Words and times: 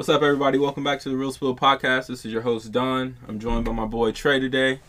What's 0.00 0.08
up, 0.08 0.22
everybody? 0.22 0.56
Welcome 0.56 0.82
back 0.82 1.00
to 1.00 1.10
the 1.10 1.14
Real 1.14 1.30
Spill 1.30 1.54
Podcast. 1.54 2.06
This 2.06 2.24
is 2.24 2.32
your 2.32 2.40
host 2.40 2.72
Don. 2.72 3.16
I'm 3.28 3.38
joined 3.38 3.66
by 3.66 3.72
my 3.72 3.84
boy 3.84 4.12
Trey 4.12 4.40
today. 4.40 4.80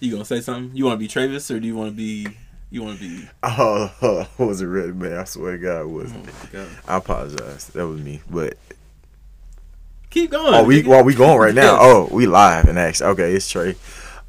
You 0.00 0.10
gonna 0.10 0.24
say 0.24 0.40
something? 0.40 0.74
You 0.74 0.86
want 0.86 0.94
to 0.94 1.00
be 1.00 1.06
Travis, 1.06 1.50
or 1.50 1.60
do 1.60 1.66
you 1.66 1.76
want 1.76 1.90
to 1.90 1.94
be? 1.94 2.26
You 2.70 2.82
want 2.82 2.98
to 3.00 3.04
be? 3.06 3.28
Oh, 3.42 4.26
I 4.38 4.42
wasn't 4.42 4.70
ready, 4.70 4.92
man. 4.92 5.18
I 5.18 5.24
swear 5.24 5.52
to 5.52 5.58
God, 5.58 5.80
I 5.80 5.84
wasn't. 5.84 6.26
Oh 6.26 6.48
God. 6.50 6.68
I 6.88 6.96
apologize. 6.96 7.66
That 7.68 7.86
was 7.86 8.00
me. 8.00 8.22
But 8.30 8.56
Keep 10.08 10.30
going. 10.30 10.54
oh, 10.54 10.64
we 10.64 10.82
while 10.82 10.90
well, 10.92 11.04
we 11.04 11.14
going 11.14 11.38
right 11.38 11.54
now. 11.54 11.76
Oh, 11.82 12.08
we 12.10 12.24
live 12.24 12.68
and 12.68 12.78
actually. 12.78 13.10
Okay, 13.10 13.34
it's 13.34 13.50
Trey. 13.50 13.76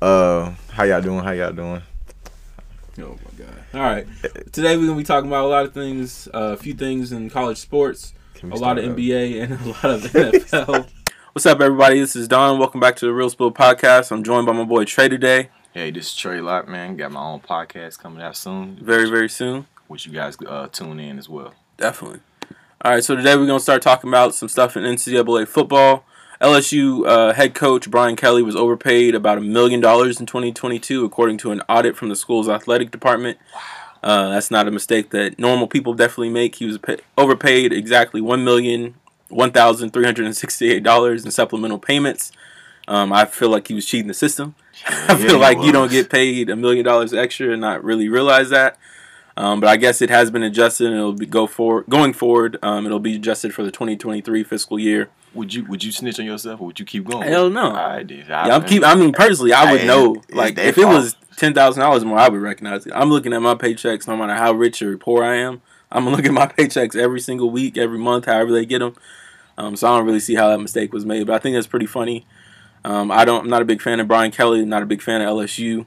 Uh, 0.02 0.54
how 0.72 0.84
y'all 0.84 1.02
doing? 1.02 1.24
How 1.24 1.32
y'all 1.32 1.54
doing? 1.54 1.82
Oh 3.00 3.18
my 3.24 3.46
god! 3.46 3.56
All 3.74 3.80
right, 3.80 4.06
today 4.52 4.76
we're 4.76 4.88
gonna 4.88 4.98
be 4.98 5.06
talking 5.06 5.30
about 5.30 5.46
a 5.46 5.48
lot 5.48 5.64
of 5.64 5.74
things, 5.74 6.28
uh, 6.34 6.52
a 6.52 6.58
few 6.58 6.74
things 6.74 7.14
in 7.14 7.30
college 7.30 7.58
sports, 7.58 8.14
a 8.44 8.48
lot 8.48 8.78
of 8.78 8.86
up? 8.86 8.98
NBA, 8.98 9.44
and 9.44 9.54
a 9.54 9.66
lot 9.68 9.86
of 9.86 10.02
NFL. 10.12 10.88
What's 11.34 11.46
up, 11.46 11.60
everybody? 11.62 12.00
This 12.00 12.16
is 12.16 12.28
Don. 12.28 12.60
Welcome 12.60 12.80
back 12.80 12.96
to 12.98 13.06
the 13.06 13.14
Real 13.14 13.30
Spill 13.30 13.52
Podcast. 13.52 14.12
I'm 14.12 14.24
joined 14.24 14.46
by 14.46 14.54
my 14.54 14.64
boy 14.64 14.86
Trey 14.86 15.10
today. 15.10 15.50
Hey, 15.74 15.92
this 15.92 16.08
is 16.08 16.16
Trey 16.16 16.42
Lock, 16.42 16.68
man. 16.68 16.96
Got 16.96 17.12
my 17.12 17.22
own 17.22 17.40
podcast 17.40 18.00
coming 18.00 18.22
out 18.22 18.36
soon. 18.36 18.78
Very, 18.82 19.10
very 19.10 19.30
soon. 19.30 19.68
Which 19.88 20.06
you 20.06 20.12
guys 20.12 20.38
uh, 20.48 20.68
tune 20.68 21.00
in 21.00 21.18
as 21.18 21.30
well. 21.30 21.54
Definitely. 21.78 22.20
All 22.82 22.92
right, 22.92 23.04
so 23.04 23.16
today 23.16 23.36
we're 23.36 23.48
gonna 23.48 23.60
start 23.60 23.82
talking 23.82 24.10
about 24.10 24.36
some 24.36 24.50
stuff 24.50 24.78
in 24.78 24.84
NCAA 24.84 25.48
football. 25.48 26.06
LSU 26.42 27.08
uh, 27.08 27.34
head 27.34 27.56
coach 27.56 27.90
Brian 27.90 28.16
Kelly 28.16 28.44
was 28.44 28.56
overpaid 28.56 29.16
about 29.16 29.38
a 29.38 29.42
million 29.42 29.80
dollars 29.80 30.20
in 30.20 30.26
2022, 30.26 31.06
according 31.06 31.38
to 31.38 31.52
an 31.52 31.62
audit 31.70 31.96
from 31.96 32.10
the 32.10 32.16
school's 32.16 32.50
athletic 32.50 32.92
department. 32.92 33.38
Uh, 34.06 34.30
that's 34.30 34.52
not 34.52 34.68
a 34.68 34.72
mistake 34.72 35.10
that 35.10 35.40
normal 35.40 35.68
people 35.68 35.96
definitely 35.96 36.30
make. 36.30 36.56
He 36.56 36.66
was 36.66 36.78
pay- 36.78 37.00
overpaid 37.18 37.74
exactly 37.74 38.22
one 38.22 38.44
million 38.44 38.94
one 39.30 39.52
thousand 39.52 39.92
three 39.92 40.06
hundred 40.06 40.28
and 40.28 40.38
sixty-eight 40.38 40.84
dollars 40.84 41.26
in 41.26 41.32
supplemental 41.32 41.80
payments. 41.80 42.32
Um, 42.88 43.12
I 43.12 43.26
feel 43.26 43.50
like 43.50 43.68
he 43.68 43.74
was 43.74 43.84
cheating 43.84 44.08
the 44.08 44.14
system. 44.14 44.54
I 44.88 45.16
feel 45.16 45.40
like 45.40 45.60
you 45.64 45.72
don't 45.72 45.90
get 45.90 46.12
paid 46.12 46.52
a 46.52 46.56
million 46.56 46.86
dollars 46.86 47.16
extra 47.16 47.52
and 47.52 47.60
not 47.60 47.84
really 47.84 48.08
realize 48.08 48.52
that. 48.52 48.78
Um, 49.38 49.60
but 49.60 49.68
I 49.68 49.76
guess 49.76 50.02
it 50.02 50.12
has 50.12 50.30
been 50.30 50.44
adjusted 50.44 50.88
and 50.88 50.96
it'll 50.96 51.14
be 51.14 51.26
go 51.26 51.48
for 51.48 51.82
going 51.90 52.14
forward. 52.14 52.58
Um, 52.62 52.86
it'll 52.86 53.00
be 53.00 53.16
adjusted 53.16 53.54
for 53.54 53.64
the 53.64 53.72
2023 53.72 54.44
fiscal 54.44 54.78
year. 54.80 55.10
Would 55.36 55.54
you 55.54 55.66
would 55.66 55.84
you 55.84 55.92
snitch 55.92 56.20
on 56.20 56.26
yourself 56.26 56.62
or 56.62 56.68
would 56.68 56.80
you 56.80 56.86
keep 56.86 57.06
going? 57.06 57.28
Hell 57.28 57.50
no. 57.50 57.74
I 57.76 58.04
did. 58.04 58.28
Yeah, 58.28 58.56
I'm 58.56 58.64
keep. 58.64 58.84
I 58.84 58.96
mean, 58.96 59.12
personally, 59.14 59.54
I 59.54 59.72
would 59.72 59.82
Hey, 59.82 59.88
know. 59.88 60.16
Like, 60.32 60.58
if 60.58 60.78
it 60.78 60.86
was 60.86 61.16
ten 61.36 61.54
thousand 61.54 61.82
dollars 61.82 62.04
more, 62.06 62.18
I 62.18 62.30
would 62.30 62.42
recognize 62.42 62.86
it. 62.86 62.94
I'm 62.96 63.10
looking 63.10 63.34
at 63.34 63.42
my 63.42 63.54
paychecks, 63.56 64.08
no 64.08 64.16
matter 64.18 64.34
how 64.34 64.54
rich 64.54 64.82
or 64.82 64.98
poor 64.98 65.24
I 65.24 65.36
am. 65.36 65.62
I'm 65.92 66.06
gonna 66.06 66.16
look 66.16 66.26
at 66.26 66.34
my 66.34 66.48
paychecks 66.58 66.96
every 66.96 67.20
single 67.20 67.50
week, 67.52 67.78
every 67.78 68.00
month, 68.00 68.26
however 68.26 68.52
they 68.52 68.66
get 68.66 68.80
them. 68.80 68.96
Um, 69.58 69.76
so 69.76 69.88
I 69.88 69.98
don't 69.98 70.06
really 70.06 70.20
see 70.20 70.36
how 70.36 70.50
that 70.50 70.60
mistake 70.60 70.92
was 70.94 71.06
made, 71.06 71.28
but 71.28 71.34
I 71.34 71.40
think 71.40 71.56
that's 71.56 71.68
pretty 71.68 71.86
funny. 71.86 72.26
Um, 72.84 73.12
I 73.12 73.26
don't. 73.26 73.42
I'm 73.46 73.50
not 73.50 73.62
a 73.62 73.66
big 73.66 73.82
fan 73.82 74.00
of 74.00 74.08
Brian 74.08 74.32
Kelly. 74.32 74.64
Not 74.66 74.84
a 74.84 74.86
big 74.86 75.02
fan 75.02 75.22
of 75.22 75.28
LSU. 75.28 75.86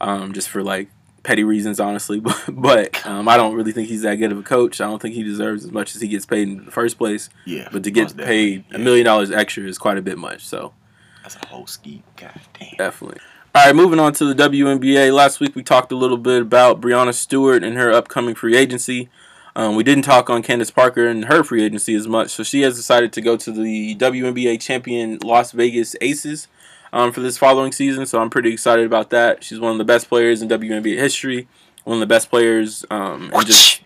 Um, 0.00 0.32
just 0.32 0.48
for 0.48 0.62
like 0.62 0.88
petty 1.26 1.44
reasons, 1.44 1.78
honestly. 1.80 2.20
But, 2.26 2.44
but 2.48 3.06
um, 3.06 3.28
I 3.28 3.36
don't 3.36 3.54
really 3.54 3.72
think 3.72 3.88
he's 3.88 4.02
that 4.02 4.14
good 4.16 4.32
of 4.32 4.38
a 4.38 4.42
coach. 4.42 4.80
I 4.80 4.86
don't 4.86 5.02
think 5.02 5.14
he 5.14 5.22
deserves 5.22 5.64
as 5.64 5.72
much 5.72 5.94
as 5.94 6.00
he 6.00 6.08
gets 6.08 6.24
paid 6.24 6.48
in 6.48 6.64
the 6.64 6.70
first 6.70 6.96
place. 6.98 7.28
Yeah. 7.44 7.68
But 7.72 7.82
to 7.84 7.90
get 7.90 8.16
paid 8.16 8.64
a 8.72 8.78
Yeah. 8.78 8.84
million 8.84 9.04
dollars 9.04 9.30
extra 9.30 9.64
is 9.64 9.76
quite 9.78 9.98
a 9.98 10.02
bit 10.02 10.16
much. 10.18 10.46
So. 10.46 10.72
That's 11.22 11.36
a 11.42 11.46
whole 11.48 11.66
ski. 11.66 12.02
God 12.16 12.40
damn. 12.58 12.70
Definitely. 12.78 13.18
All 13.54 13.64
right, 13.66 13.74
moving 13.74 13.98
on 13.98 14.12
to 14.14 14.32
the 14.32 14.34
WNBA. 14.48 15.12
Last 15.12 15.40
week 15.40 15.56
we 15.56 15.62
talked 15.64 15.90
a 15.90 15.96
little 15.96 16.18
bit 16.18 16.42
about 16.42 16.80
Breanna 16.80 17.12
Stewart 17.14 17.64
and 17.64 17.76
her 17.76 17.90
upcoming 17.90 18.34
free 18.36 18.56
agency. 18.56 19.08
Um, 19.56 19.74
we 19.74 19.82
didn't 19.82 20.04
talk 20.04 20.28
on 20.30 20.42
Candace 20.42 20.70
Parker 20.70 21.06
and 21.06 21.24
her 21.24 21.42
free 21.42 21.64
agency 21.64 21.94
as 21.94 22.06
much, 22.06 22.30
so 22.30 22.42
she 22.42 22.60
has 22.60 22.76
decided 22.76 23.12
to 23.14 23.22
go 23.22 23.36
to 23.38 23.50
the 23.50 23.96
WNBA 23.96 24.60
champion 24.60 25.18
Las 25.24 25.52
Vegas 25.52 25.96
Aces 26.02 26.46
um, 26.96 27.12
for 27.12 27.20
this 27.20 27.36
following 27.36 27.72
season. 27.72 28.06
So 28.06 28.22
I'm 28.22 28.30
pretty 28.30 28.50
excited 28.50 28.86
about 28.86 29.10
that. 29.10 29.44
She's 29.44 29.60
one 29.60 29.72
of 29.72 29.78
the 29.78 29.84
best 29.84 30.08
players 30.08 30.40
in 30.40 30.48
WNBA 30.48 30.96
history, 30.96 31.46
one 31.84 31.96
of 31.96 32.00
the 32.00 32.06
best 32.06 32.30
players 32.30 32.86
um, 32.90 33.30
in 33.34 33.40
just 33.44 33.82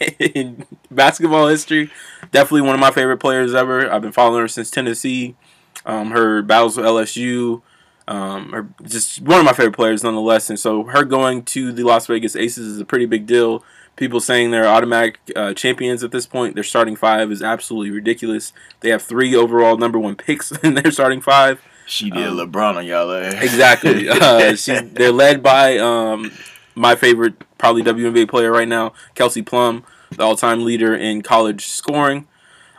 in 0.18 0.64
basketball 0.90 1.48
history. 1.48 1.90
Definitely 2.30 2.62
one 2.62 2.74
of 2.74 2.80
my 2.80 2.90
favorite 2.90 3.18
players 3.18 3.54
ever. 3.54 3.92
I've 3.92 4.00
been 4.00 4.12
following 4.12 4.40
her 4.40 4.48
since 4.48 4.70
Tennessee. 4.70 5.36
Um, 5.84 6.12
her 6.12 6.42
battles 6.42 6.76
with 6.76 6.86
LSU, 6.86 7.60
um, 8.06 8.74
just 8.84 9.20
one 9.20 9.40
of 9.40 9.44
my 9.44 9.52
favorite 9.52 9.74
players 9.74 10.02
nonetheless. 10.02 10.48
And 10.48 10.58
so 10.58 10.84
her 10.84 11.04
going 11.04 11.42
to 11.46 11.72
the 11.72 11.82
Las 11.82 12.06
Vegas 12.06 12.36
Aces 12.36 12.66
is 12.66 12.80
a 12.80 12.84
pretty 12.84 13.06
big 13.06 13.26
deal. 13.26 13.64
People 13.96 14.20
saying 14.20 14.52
they're 14.52 14.66
automatic 14.66 15.18
uh, 15.36 15.52
champions 15.54 16.02
at 16.02 16.12
this 16.12 16.26
point. 16.26 16.54
Their 16.54 16.64
starting 16.64 16.96
five 16.96 17.30
is 17.30 17.42
absolutely 17.42 17.90
ridiculous. 17.90 18.52
They 18.80 18.90
have 18.90 19.02
three 19.02 19.34
overall 19.34 19.76
number 19.76 19.98
one 19.98 20.14
picks 20.14 20.50
in 20.62 20.74
their 20.74 20.90
starting 20.90 21.20
five. 21.20 21.60
She 21.86 22.10
did 22.10 22.26
Um, 22.28 22.36
LeBron 22.38 22.76
on 22.76 22.86
y'all 22.86 23.10
ass. 23.12 23.42
Exactly. 23.42 24.08
Uh, 24.20 24.54
she, 24.56 24.78
they're 24.80 25.12
led 25.12 25.42
by 25.42 25.78
um, 25.78 26.30
my 26.74 26.94
favorite, 26.94 27.34
probably 27.58 27.82
WNBA 27.82 28.28
player 28.28 28.50
right 28.52 28.68
now, 28.68 28.92
Kelsey 29.14 29.42
Plum, 29.42 29.84
the 30.10 30.22
all-time 30.22 30.64
leader 30.64 30.94
in 30.94 31.22
college 31.22 31.66
scoring. 31.66 32.26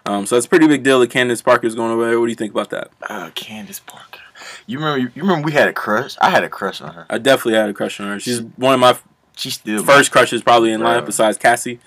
Um, 0.06 0.26
so 0.26 0.36
that's 0.36 0.46
a 0.46 0.50
pretty 0.50 0.68
big 0.68 0.84
deal 0.84 1.00
that 1.00 1.10
Candace 1.10 1.42
Parker 1.42 1.66
is 1.68 1.76
going 1.76 1.92
away. 1.94 2.16
What 2.16 2.26
do 2.26 2.30
you 2.30 2.36
think 2.36 2.52
about 2.52 2.70
that? 2.72 2.92
uh, 3.04 3.30
Candace 3.36 3.80
Parker. 3.80 4.20
You 4.66 4.80
remember? 4.80 5.00
You 5.00 5.22
remember 5.22 5.46
we 5.46 5.52
had 5.54 5.68
a 5.68 5.74
crush? 5.74 6.16
I 6.20 6.30
had 6.30 6.44
a 6.44 6.50
crush 6.50 6.82
on 6.82 6.94
her. 6.94 7.06
I 7.10 7.18
definitely 7.18 7.54
had 7.54 7.70
a 7.70 7.74
crush 7.74 8.00
on 8.00 8.08
her. 8.08 8.20
She's 8.20 8.42
one 8.42 8.74
of 8.74 8.80
my 8.80 8.98
She 9.38 9.50
still 9.50 9.84
first 9.84 10.12
crushes 10.12 10.42
probably 10.42 10.72
in 10.72 10.82
life 10.82 11.06
besides 11.06 11.38
Cassie. 11.38 11.80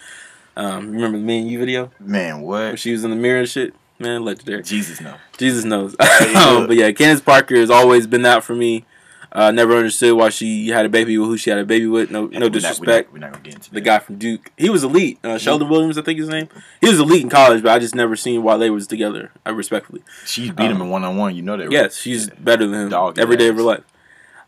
Um, 0.56 0.92
remember 0.92 1.18
the 1.18 1.24
me 1.24 1.40
and 1.40 1.50
you 1.50 1.58
video 1.58 1.90
Man, 2.00 2.40
where 2.40 2.70
what? 2.70 2.78
she 2.78 2.92
was 2.92 3.04
in 3.04 3.10
the 3.10 3.16
mirror 3.16 3.40
and 3.40 3.48
shit? 3.48 3.74
Man, 3.98 4.24
legendary. 4.24 4.62
Jesus 4.62 5.00
no. 5.00 5.14
Jesus 5.38 5.64
knows. 5.64 5.96
Um, 6.36 6.66
but 6.66 6.76
yeah, 6.76 6.90
Candace 6.92 7.20
Parker 7.22 7.56
has 7.56 7.70
always 7.70 8.06
been 8.06 8.22
that 8.22 8.44
for 8.44 8.54
me. 8.54 8.84
Uh, 9.32 9.50
never 9.50 9.76
understood 9.76 10.16
why 10.16 10.28
she 10.30 10.68
had 10.68 10.86
a 10.86 10.88
baby 10.88 11.18
with 11.18 11.28
who 11.28 11.36
she 11.36 11.50
had 11.50 11.58
a 11.58 11.64
baby 11.64 11.86
with. 11.86 12.10
No, 12.10 12.22
no 12.22 12.28
We're 12.28 12.38
not- 12.40 12.52
disrespect. 12.52 13.12
We're 13.12 13.18
not, 13.18 13.26
we're 13.26 13.30
not 13.30 13.32
gonna 13.32 13.42
get 13.44 13.54
into 13.54 13.70
the 13.70 13.74
that. 13.80 13.84
guy 13.84 13.98
from 13.98 14.16
Duke. 14.18 14.50
He 14.56 14.70
was 14.70 14.82
elite. 14.84 15.18
Uh, 15.24 15.36
Sheldon 15.38 15.68
Williams, 15.68 15.98
I 15.98 16.02
think 16.02 16.18
his 16.18 16.28
name. 16.28 16.48
He 16.80 16.88
was 16.88 16.98
elite 17.00 17.22
in 17.22 17.28
college, 17.28 17.62
but 17.62 17.72
I 17.72 17.78
just 17.78 17.94
never 17.94 18.16
seen 18.16 18.42
why 18.42 18.56
they 18.56 18.70
was 18.70 18.86
together. 18.86 19.32
I 19.44 19.50
respectfully. 19.50 20.02
She 20.24 20.50
beat 20.50 20.70
him 20.70 20.76
um, 20.76 20.82
in 20.82 20.90
one 20.90 21.04
on 21.04 21.16
one. 21.16 21.34
You 21.34 21.42
know 21.42 21.56
that. 21.56 21.64
right? 21.64 21.72
Yes, 21.72 21.96
she's 21.96 22.30
better 22.30 22.66
than 22.66 22.80
him 22.82 22.88
Dog 22.90 23.18
every 23.18 23.36
day 23.36 23.48
of 23.48 23.56
her 23.56 23.62
life. 23.62 23.84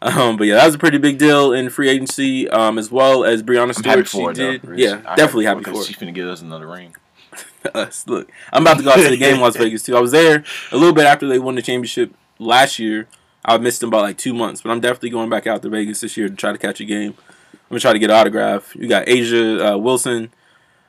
Um, 0.00 0.36
but 0.36 0.44
yeah, 0.46 0.54
that 0.54 0.66
was 0.66 0.76
a 0.76 0.78
pretty 0.78 0.98
big 0.98 1.18
deal 1.18 1.52
in 1.52 1.70
free 1.70 1.88
agency, 1.88 2.48
um, 2.48 2.78
as 2.78 2.90
well 2.90 3.24
as 3.24 3.42
Breanna 3.42 3.76
I'm 3.76 3.84
happy 3.84 4.04
Stewart. 4.04 4.08
for 4.08 4.28
her, 4.28 4.34
She 4.34 4.40
though, 4.42 4.50
did, 4.52 4.64
Rich. 4.64 4.80
yeah, 4.80 5.00
I'm 5.06 5.16
definitely 5.16 5.46
happy 5.46 5.64
for. 5.64 5.84
She's 5.84 5.96
gonna 5.96 6.12
give 6.12 6.28
us 6.28 6.40
another 6.40 6.68
ring. 6.68 6.94
us. 7.74 8.06
Look, 8.06 8.30
I'm 8.52 8.62
about 8.62 8.78
to 8.78 8.84
go 8.84 8.90
out 8.90 8.96
to 8.96 9.08
the 9.08 9.16
game 9.16 9.34
in 9.36 9.40
Las 9.40 9.56
Vegas 9.56 9.82
too. 9.82 9.96
I 9.96 10.00
was 10.00 10.12
there 10.12 10.44
a 10.72 10.76
little 10.76 10.94
bit 10.94 11.04
after 11.06 11.26
they 11.28 11.38
won 11.38 11.54
the 11.54 11.62
championship 11.62 12.12
last 12.38 12.78
year. 12.78 13.06
I 13.44 13.56
missed 13.58 13.80
them 13.80 13.90
by 13.90 14.00
like 14.00 14.18
two 14.18 14.34
months, 14.34 14.60
but 14.62 14.70
I'm 14.70 14.80
definitely 14.80 15.10
going 15.10 15.30
back 15.30 15.46
out 15.46 15.62
to 15.62 15.68
Vegas 15.68 16.00
this 16.00 16.16
year 16.16 16.28
to 16.28 16.34
try 16.34 16.52
to 16.52 16.58
catch 16.58 16.80
a 16.80 16.84
game. 16.84 17.14
I'm 17.52 17.58
gonna 17.70 17.80
try 17.80 17.92
to 17.92 17.98
get 17.98 18.10
an 18.10 18.16
autograph. 18.16 18.74
You 18.76 18.88
got 18.88 19.06
A'ja 19.06 19.74
uh, 19.74 19.78
Wilson, 19.78 20.32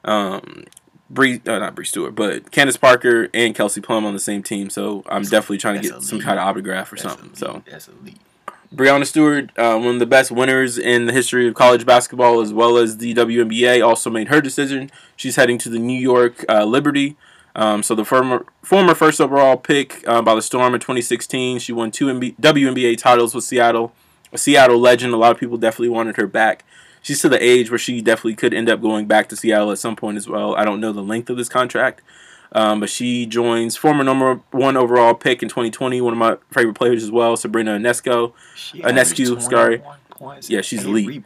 um, 0.05 0.65
Bree, 1.09 1.41
uh, 1.45 1.59
not 1.59 1.75
Bree 1.75 1.85
Stewart, 1.85 2.15
but 2.15 2.51
Candace 2.51 2.77
Parker 2.77 3.29
and 3.33 3.55
Kelsey 3.55 3.81
Plum 3.81 4.05
on 4.05 4.13
the 4.13 4.19
same 4.19 4.43
team. 4.43 4.69
So 4.69 4.99
I'm 5.07 5.23
That's- 5.23 5.29
definitely 5.29 5.57
trying 5.59 5.81
to 5.81 5.87
get 5.89 6.01
some 6.03 6.19
kind 6.19 6.39
of 6.39 6.47
autograph 6.47 6.91
or 6.91 6.95
That's 6.97 7.03
something. 7.09 7.25
elite. 7.27 7.37
So 7.37 7.63
that's 7.69 7.87
elite. 7.87 8.17
Breanna 8.73 9.05
Stewart, 9.05 9.49
uh, 9.57 9.77
one 9.79 9.95
of 9.95 9.99
the 9.99 10.05
best 10.05 10.29
winners 10.31 10.77
in 10.77 11.05
the 11.05 11.13
history 11.13 11.47
of 11.47 11.55
college 11.55 11.85
basketball, 11.87 12.39
as 12.39 12.53
well 12.53 12.77
as 12.77 12.97
the 12.97 13.15
WNBA, 13.15 13.85
also 13.85 14.11
made 14.11 14.27
her 14.27 14.41
decision. 14.41 14.91
She's 15.15 15.37
heading 15.37 15.57
to 15.59 15.69
the 15.69 15.79
New 15.79 15.99
York 15.99 16.45
uh, 16.47 16.65
Liberty. 16.65 17.17
Um, 17.55 17.81
so 17.81 17.95
the 17.95 18.05
former 18.05 18.45
former 18.61 18.93
first 18.93 19.19
overall 19.19 19.57
pick 19.57 20.07
uh, 20.07 20.21
by 20.21 20.35
the 20.35 20.41
Storm 20.41 20.75
in 20.75 20.79
2016, 20.79 21.59
she 21.59 21.73
won 21.73 21.89
two 21.89 22.05
MB- 22.05 22.35
WNBA 22.39 22.97
titles 22.97 23.33
with 23.33 23.43
Seattle. 23.43 23.91
A 24.31 24.37
Seattle 24.37 24.77
legend. 24.77 25.13
A 25.13 25.17
lot 25.17 25.31
of 25.31 25.39
people 25.39 25.57
definitely 25.57 25.89
wanted 25.89 26.17
her 26.17 26.27
back. 26.27 26.63
She's 27.01 27.21
to 27.21 27.29
the 27.29 27.43
age 27.43 27.71
where 27.71 27.79
she 27.79 28.01
definitely 28.01 28.35
could 28.35 28.53
end 28.53 28.69
up 28.69 28.81
going 28.81 29.07
back 29.07 29.29
to 29.29 29.35
Seattle 29.35 29.71
at 29.71 29.79
some 29.79 29.95
point 29.95 30.17
as 30.17 30.27
well. 30.27 30.55
I 30.55 30.63
don't 30.63 30.79
know 30.79 30.93
the 30.93 31.01
length 31.01 31.29
of 31.31 31.37
this 31.37 31.49
contract, 31.49 32.01
um, 32.53 32.79
but 32.79 32.89
she 32.89 33.25
joins 33.25 33.75
former 33.75 34.03
number 34.03 34.41
one 34.51 34.75
overall 34.77 35.13
pick 35.13 35.41
in 35.43 35.49
2020. 35.49 36.01
One 36.01 36.13
of 36.13 36.19
my 36.19 36.37
favorite 36.51 36.75
players 36.75 37.03
as 37.03 37.11
well, 37.11 37.37
Sabrina 37.37 37.77
Ionescu. 37.77 38.33
She 38.55 38.83
Uh, 38.83 38.89
Nescu, 38.91 39.25
averaged 39.27 39.43
sorry. 39.49 39.81
Yeah, 40.47 40.61
she's 40.61 40.83
elite. 40.83 41.25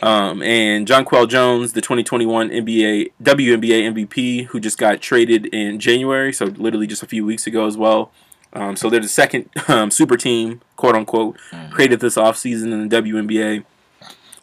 Um, 0.00 0.42
and 0.42 0.86
Jonquel 0.86 1.28
Jones, 1.28 1.72
the 1.72 1.80
2021 1.80 2.50
NBA 2.50 3.10
WNBA 3.20 3.92
MVP, 3.92 4.44
who 4.46 4.60
just 4.60 4.78
got 4.78 5.00
traded 5.00 5.46
in 5.46 5.80
January, 5.80 6.32
so 6.32 6.44
literally 6.46 6.86
just 6.86 7.02
a 7.02 7.06
few 7.06 7.24
weeks 7.24 7.46
ago 7.48 7.66
as 7.66 7.76
well. 7.76 8.12
Um, 8.52 8.76
so 8.76 8.88
they're 8.88 9.00
the 9.00 9.08
second 9.08 9.50
um, 9.68 9.90
super 9.90 10.16
team, 10.16 10.60
quote 10.76 10.94
unquote, 10.94 11.36
Mhm. 11.52 11.70
created 11.72 11.98
this 12.00 12.14
offseason 12.14 12.72
in 12.72 12.88
the 12.88 12.96
WNBA. 13.02 13.64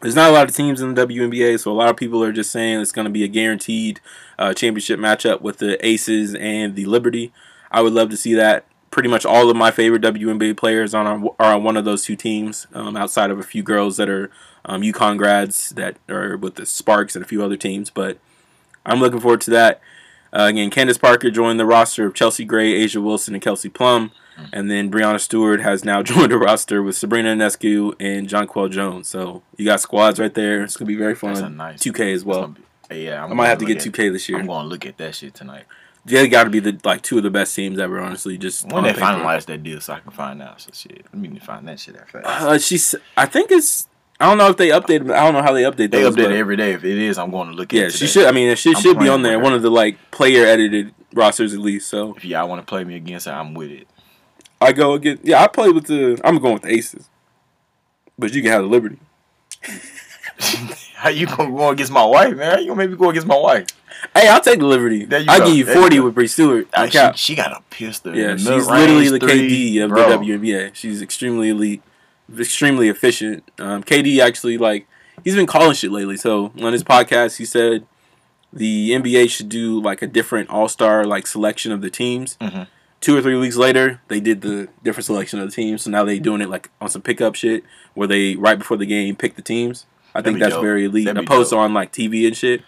There's 0.05 0.13
not 0.13 0.29
a 0.29 0.33
lot 0.33 0.47
of 0.47 0.55
teams 0.55 0.81
in 0.81 0.93
the 0.93 1.07
WNBA, 1.07 1.59
so 1.59 1.71
a 1.71 1.73
lot 1.73 1.89
of 1.89 1.97
people 1.97 2.23
are 2.23 2.31
just 2.31 2.51
saying 2.51 2.79
it's 2.79 2.91
going 2.91 3.05
to 3.05 3.11
be 3.11 3.23
a 3.23 3.27
guaranteed 3.27 4.01
uh, 4.37 4.53
championship 4.53 4.99
matchup 4.99 5.41
with 5.41 5.57
the 5.57 5.83
Aces 5.83 6.35
and 6.35 6.75
the 6.75 6.85
Liberty. 6.85 7.33
I 7.71 7.81
would 7.81 7.91
love 7.91 8.11
to 8.11 8.17
see 8.17 8.35
that. 8.35 8.67
Pretty 8.91 9.09
much 9.09 9.25
all 9.25 9.49
of 9.49 9.57
my 9.57 9.71
favorite 9.71 10.03
WNBA 10.03 10.57
players 10.57 10.93
on 10.93 11.07
are, 11.07 11.55
on 11.55 11.63
one 11.63 11.75
of 11.75 11.85
those 11.85 12.03
two 12.03 12.15
teams, 12.15 12.67
um, 12.75 12.95
outside 12.95 13.31
of 13.31 13.39
a 13.39 13.43
few 13.43 13.63
girls 13.63 13.97
that 13.97 14.07
are 14.07 14.29
um, 14.65 14.83
UConn 14.83 15.17
grads 15.17 15.69
that 15.71 15.97
are 16.07 16.37
with 16.37 16.53
the 16.53 16.67
Sparks 16.67 17.15
and 17.15 17.25
a 17.25 17.27
few 17.27 17.43
other 17.43 17.57
teams. 17.57 17.89
But 17.89 18.19
I'm 18.85 18.99
looking 18.99 19.19
forward 19.19 19.41
to 19.41 19.51
that. 19.51 19.81
Uh, 20.31 20.43
again, 20.43 20.69
Candace 20.69 20.99
Parker 20.99 21.31
joined 21.31 21.59
the 21.59 21.65
roster 21.65 22.05
of 22.05 22.13
Chelsea 22.13 22.45
Gray, 22.45 22.73
A'ja 22.73 23.01
Wilson, 23.01 23.33
and 23.33 23.41
Kelsey 23.41 23.69
Plum. 23.69 24.11
And 24.51 24.69
then 24.69 24.91
Breanna 24.91 25.19
Stewart 25.19 25.61
has 25.61 25.85
now 25.85 26.03
joined 26.11 26.31
the 26.31 26.37
roster 26.37 26.83
with 26.83 26.95
Sabrina 26.97 27.35
Inescu 27.35 27.95
and 27.99 28.27
Jonquel 28.27 28.69
Jones. 28.71 29.07
So 29.07 29.43
you 29.57 29.65
got 29.65 29.79
squads 29.81 30.19
right 30.19 30.33
there. 30.33 30.63
It's 30.63 30.75
going 30.77 30.87
to 30.87 30.93
be 30.93 30.97
very 30.97 31.15
fun. 31.15 31.55
Nice 31.57 31.81
2K 31.83 32.13
as 32.13 32.25
well. 32.25 32.47
be- 32.47 32.61
yeah, 33.03 33.23
I'm 33.23 33.31
I 33.31 33.35
might 33.35 33.47
have 33.47 33.57
to 33.59 33.65
get 33.65 33.83
look 33.85 33.95
2K 33.95 34.11
this 34.11 34.27
year. 34.29 34.39
I'm 34.39 34.45
going 34.47 34.63
to 34.63 34.67
look 34.69 34.85
at 34.85 34.97
that 34.97 35.15
shit 35.15 35.33
tonight. 35.33 35.63
They 36.05 36.27
got 36.27 36.43
to 36.43 36.49
be 36.51 36.59
the 36.59 36.77
like 36.83 37.01
two 37.01 37.17
of 37.17 37.23
the 37.23 37.31
best 37.31 37.55
teams 37.55 37.79
ever, 37.79 37.99
honestly. 37.99 38.37
Just 38.37 38.71
When 38.71 38.83
they 38.83 38.93
paper. 38.93 39.05
finalize 39.05 39.45
that 39.47 39.63
deal, 39.63 39.81
so 39.81 39.93
I 39.93 39.99
can 40.01 40.11
find 40.11 40.39
out. 40.39 40.61
So 40.61 40.69
shit, 40.71 41.03
let 41.11 41.15
me 41.15 41.39
find 41.39 41.67
that 41.67 41.79
shit 41.79 41.95
that 41.95 42.07
fast. 42.09 42.25
Uh, 42.27 42.57
she's. 42.59 42.93
I 43.17 43.25
think 43.25 43.49
it's. 43.49 43.87
I 44.19 44.27
don't 44.27 44.37
know 44.37 44.49
if 44.49 44.57
they 44.57 44.69
updated. 44.69 45.11
I 45.11 45.23
don't 45.23 45.33
know 45.33 45.41
how 45.41 45.51
they 45.51 45.63
update. 45.63 45.89
They 45.89 46.03
those, 46.03 46.15
update 46.15 46.31
every 46.31 46.57
day. 46.57 46.73
If 46.73 46.83
it 46.83 46.97
is, 46.99 47.17
I'm 47.17 47.31
going 47.31 47.47
to 47.49 47.55
look 47.55 47.73
Yeah, 47.73 47.89
she 47.89 48.05
should. 48.05 48.27
I 48.27 48.31
mean, 48.31 48.55
she 48.55 48.69
I'm 48.75 48.81
should 48.81 48.99
be 48.99 49.09
on 49.09 49.23
there. 49.23 49.39
One 49.39 49.53
of 49.53 49.63
the 49.63 49.71
like 49.71 49.97
player 50.11 50.45
edited 50.45 50.93
rosters 51.11 51.55
at 51.55 51.59
least. 51.59 51.89
So 51.89 52.13
If 52.15 52.23
y'all 52.23 52.47
want 52.47 52.61
to 52.61 52.65
play 52.69 52.83
me 52.83 52.95
against 52.97 53.25
her, 53.25 53.31
I'm 53.33 53.55
with 53.55 53.71
it. 53.71 53.87
I 54.61 54.71
go 54.71 54.93
again. 54.93 55.19
Yeah, 55.23 55.43
I 55.43 55.47
play 55.47 55.69
with 55.69 55.85
the. 55.87 56.19
I'm 56.23 56.37
going 56.39 56.53
with 56.55 56.63
the 56.63 56.71
Aces, 56.71 57.09
but 58.17 58.33
you 58.33 58.41
can 58.41 58.51
have 58.51 58.61
the 58.63 58.67
Liberty. 58.69 58.99
How 60.95 61.09
you 61.09 61.27
gonna 61.27 61.51
go 61.51 61.69
against 61.69 61.91
my 61.91 62.03
wife, 62.05 62.35
man? 62.35 62.51
How 62.53 62.59
you 62.59 62.67
gonna 62.67 62.77
make 62.77 62.89
me 62.89 62.95
go 62.97 63.09
against 63.09 63.27
my 63.27 63.37
wife? 63.37 63.67
Hey, 64.13 64.27
I'll 64.27 64.41
take 64.41 64.59
the 64.59 64.65
Liberty. 64.65 64.99
You 64.99 65.07
I 65.27 65.39
give 65.39 65.47
you 65.49 65.53
you 65.65 65.73
forty 65.73 65.97
go. 65.97 66.05
with 66.05 66.15
Bree 66.15 66.27
Stewart. 66.27 66.67
On 66.75 66.89
she, 66.89 66.99
she 67.15 67.35
got 67.35 67.51
a 67.51 67.61
pistol. 67.69 68.15
yeah, 68.15 68.35
she's 68.35 68.45
literally 68.67 69.09
the 69.09 69.19
mid-range 69.25 69.51
KD 69.51 69.83
of 69.83 69.89
bro. 69.89 70.09
the 70.09 70.17
WNBA. 70.17 70.73
She's 70.73 71.01
extremely 71.01 71.49
elite, 71.49 71.81
extremely 72.37 72.89
efficient. 72.89 73.49
Um, 73.59 73.83
KD 73.83 74.19
actually 74.19 74.57
like 74.57 74.87
he's 75.23 75.35
been 75.35 75.45
calling 75.47 75.73
shit 75.73 75.91
lately. 75.91 76.17
So 76.17 76.51
on 76.61 76.73
his 76.73 76.83
podcast, 76.83 77.37
he 77.37 77.45
said 77.45 77.85
the 78.51 78.91
NBA 78.91 79.29
should 79.29 79.49
do 79.49 79.79
like 79.81 80.01
a 80.01 80.07
different 80.07 80.49
All 80.49 80.67
Star 80.67 81.05
like 81.05 81.27
selection 81.27 81.71
of 81.71 81.81
the 81.81 81.89
teams. 81.89 82.37
Mhm. 82.41 82.67
Two 83.05 83.15
or 83.15 83.21
three 83.21 83.37
weeks 83.37 83.55
later, 83.55 84.01
they 84.07 84.19
did 84.19 84.41
the 84.41 84.67
different 84.83 85.05
selection 85.05 85.39
of 85.39 85.47
the 85.47 85.55
teams. 85.55 85.83
So 85.83 85.91
now 85.91 86.03
they 86.03 86.17
doing 86.17 86.41
it 86.41 86.49
like 86.49 86.71
on 86.81 86.89
some 86.89 87.03
pickup 87.03 87.35
shit 87.35 87.63
where 87.93 88.07
they 88.07 88.35
right 88.35 88.57
before 88.57 88.77
the 88.77 88.87
game 88.87 89.15
pick 89.15 89.35
the 89.35 89.43
teams. 89.43 89.85
I 90.15 90.21
That'd 90.21 90.25
think 90.25 90.39
that's 90.39 90.55
dope. 90.55 90.63
very 90.63 90.85
elite. 90.85 91.05
That'd 91.05 91.21
to 91.27 91.27
dope. 91.27 91.53
on 91.53 91.71
like 91.71 91.91
TV 91.93 92.25
and 92.25 92.35
shit. 92.35 92.63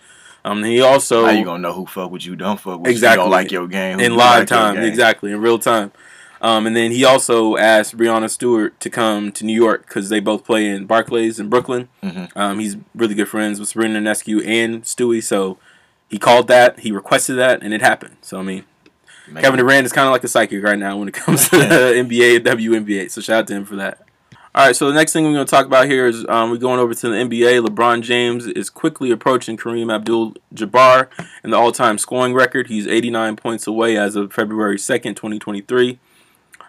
Um, 0.45 0.63
he 0.63 0.79
also 0.79 1.25
How 1.25 1.31
you 1.31 1.43
gonna 1.43 1.57
know 1.63 1.73
who 1.73 1.87
fuck 1.87 2.11
with 2.11 2.23
you, 2.23 2.35
don't 2.35 2.59
fuck 2.59 2.81
with 2.81 2.91
Exactly. 2.91 3.19
you, 3.19 3.23
don't 3.23 3.31
like 3.31 3.51
your 3.51 3.67
game, 3.67 3.99
in 3.99 4.15
live 4.15 4.41
like 4.41 4.47
time, 4.47 4.77
exactly 4.77 5.31
in 5.31 5.41
real 5.41 5.57
time. 5.57 5.91
Um, 6.39 6.67
and 6.67 6.75
then 6.75 6.91
he 6.91 7.03
also 7.03 7.57
asked 7.57 7.97
Breanna 7.97 8.29
Stewart 8.29 8.79
to 8.81 8.91
come 8.91 9.31
to 9.31 9.43
New 9.43 9.55
York 9.55 9.87
because 9.87 10.09
they 10.09 10.19
both 10.19 10.45
play 10.45 10.67
in 10.67 10.85
Barclays 10.85 11.39
in 11.39 11.49
Brooklyn. 11.49 11.89
Mhm. 12.03 12.29
Um, 12.35 12.59
he's 12.59 12.77
really 12.93 13.15
good 13.15 13.27
friends 13.27 13.59
with 13.59 13.69
Sabrina 13.69 13.99
Nescu 13.99 14.45
and 14.45 14.83
Stewie, 14.83 15.23
so 15.23 15.57
he 16.07 16.19
called 16.19 16.47
that, 16.47 16.81
he 16.81 16.91
requested 16.91 17.37
that, 17.39 17.63
and 17.63 17.73
it 17.73 17.81
happened. 17.81 18.17
So 18.21 18.37
I 18.39 18.43
mean, 18.43 18.65
Man, 19.29 19.43
Kevin 19.43 19.59
Durant 19.59 19.85
is 19.85 19.93
kind 19.93 20.07
of 20.07 20.11
like 20.11 20.23
a 20.23 20.27
psychic 20.27 20.63
right 20.63 20.79
now 20.79 20.97
when 20.97 21.07
it 21.07 21.13
comes 21.13 21.49
to 21.49 21.57
the 21.57 21.63
NBA 21.65 22.37
and 22.37 22.45
WNBA. 22.45 23.11
So 23.11 23.21
shout 23.21 23.39
out 23.39 23.47
to 23.47 23.53
him 23.55 23.65
for 23.65 23.75
that. 23.75 24.07
All 24.55 24.65
right, 24.65 24.75
so 24.75 24.87
the 24.87 24.93
next 24.95 25.13
thing 25.13 25.23
we're 25.23 25.33
going 25.33 25.45
to 25.45 25.49
talk 25.49 25.67
about 25.67 25.85
here 25.85 26.07
is 26.07 26.25
um, 26.27 26.49
we're 26.49 26.57
going 26.57 26.79
over 26.79 26.91
to 26.91 27.09
the 27.09 27.15
NBA. 27.15 27.63
LeBron 27.63 28.01
James 28.01 28.47
is 28.47 28.71
quickly 28.71 29.11
approaching 29.11 29.55
Kareem 29.55 29.93
Abdul-Jabbar 29.93 31.09
in 31.43 31.51
the 31.51 31.57
all-time 31.57 31.99
scoring 31.99 32.33
record. 32.33 32.65
He's 32.65 32.87
89 32.87 33.35
points 33.35 33.67
away 33.67 33.97
as 33.97 34.15
of 34.15 34.33
February 34.33 34.77
2nd, 34.77 35.15
2023. 35.15 35.99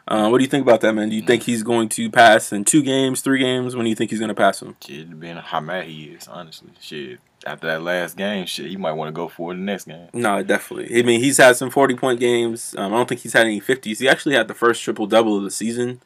Uh, 0.07 0.29
what 0.29 0.37
do 0.39 0.45
you 0.45 0.51
think 0.51 0.63
about 0.63 0.83
that, 0.83 0.93
man? 0.95 1.09
Do 1.09 1.17
you 1.17 1.23
think 1.23 1.45
he's 1.45 1.63
going 1.63 1.89
to 1.91 2.11
pass 2.11 2.53
in 2.53 2.65
two 2.65 2.83
games, 2.83 3.23
three 3.23 3.41
games? 3.41 3.75
When 3.75 3.85
do 3.85 3.91
you 3.91 3.97
think 3.97 4.11
he's 4.11 4.21
going 4.21 4.29
to 4.29 4.35
pass 4.35 4.61
him? 4.61 4.77
Shit, 4.85 5.09
depending 5.09 5.39
on 5.39 5.43
how 5.45 5.61
mad 5.61 5.85
he 5.85 6.05
is, 6.05 6.29
honestly. 6.29 6.73
Shit, 6.81 7.21
after 7.47 7.67
that 7.69 7.83
last 7.83 8.17
game, 8.17 8.47
shit, 8.47 8.67
he 8.67 8.77
might 8.77 8.93
want 8.93 9.09
to 9.09 9.13
go 9.13 9.29
for 9.29 9.55
the 9.55 9.61
next 9.61 9.85
game. 9.87 10.09
No, 10.13 10.43
definitely. 10.43 10.99
I 10.99 11.03
mean, 11.03 11.21
he's 11.21 11.37
had 11.37 11.57
some 11.57 11.71
40-point 11.71 12.19
games. 12.21 12.75
Um, 12.77 12.93
I 12.93 12.97
don't 12.97 13.09
think 13.09 13.21
he's 13.21 13.33
had 13.33 13.47
any 13.47 13.61
50s. 13.61 13.99
He 14.01 14.09
actually 14.09 14.35
had 14.35 14.49
the 14.49 14.55
first 14.55 14.83
triple-double 14.83 15.39
of 15.39 15.45
the 15.45 15.51
season 15.51 16.01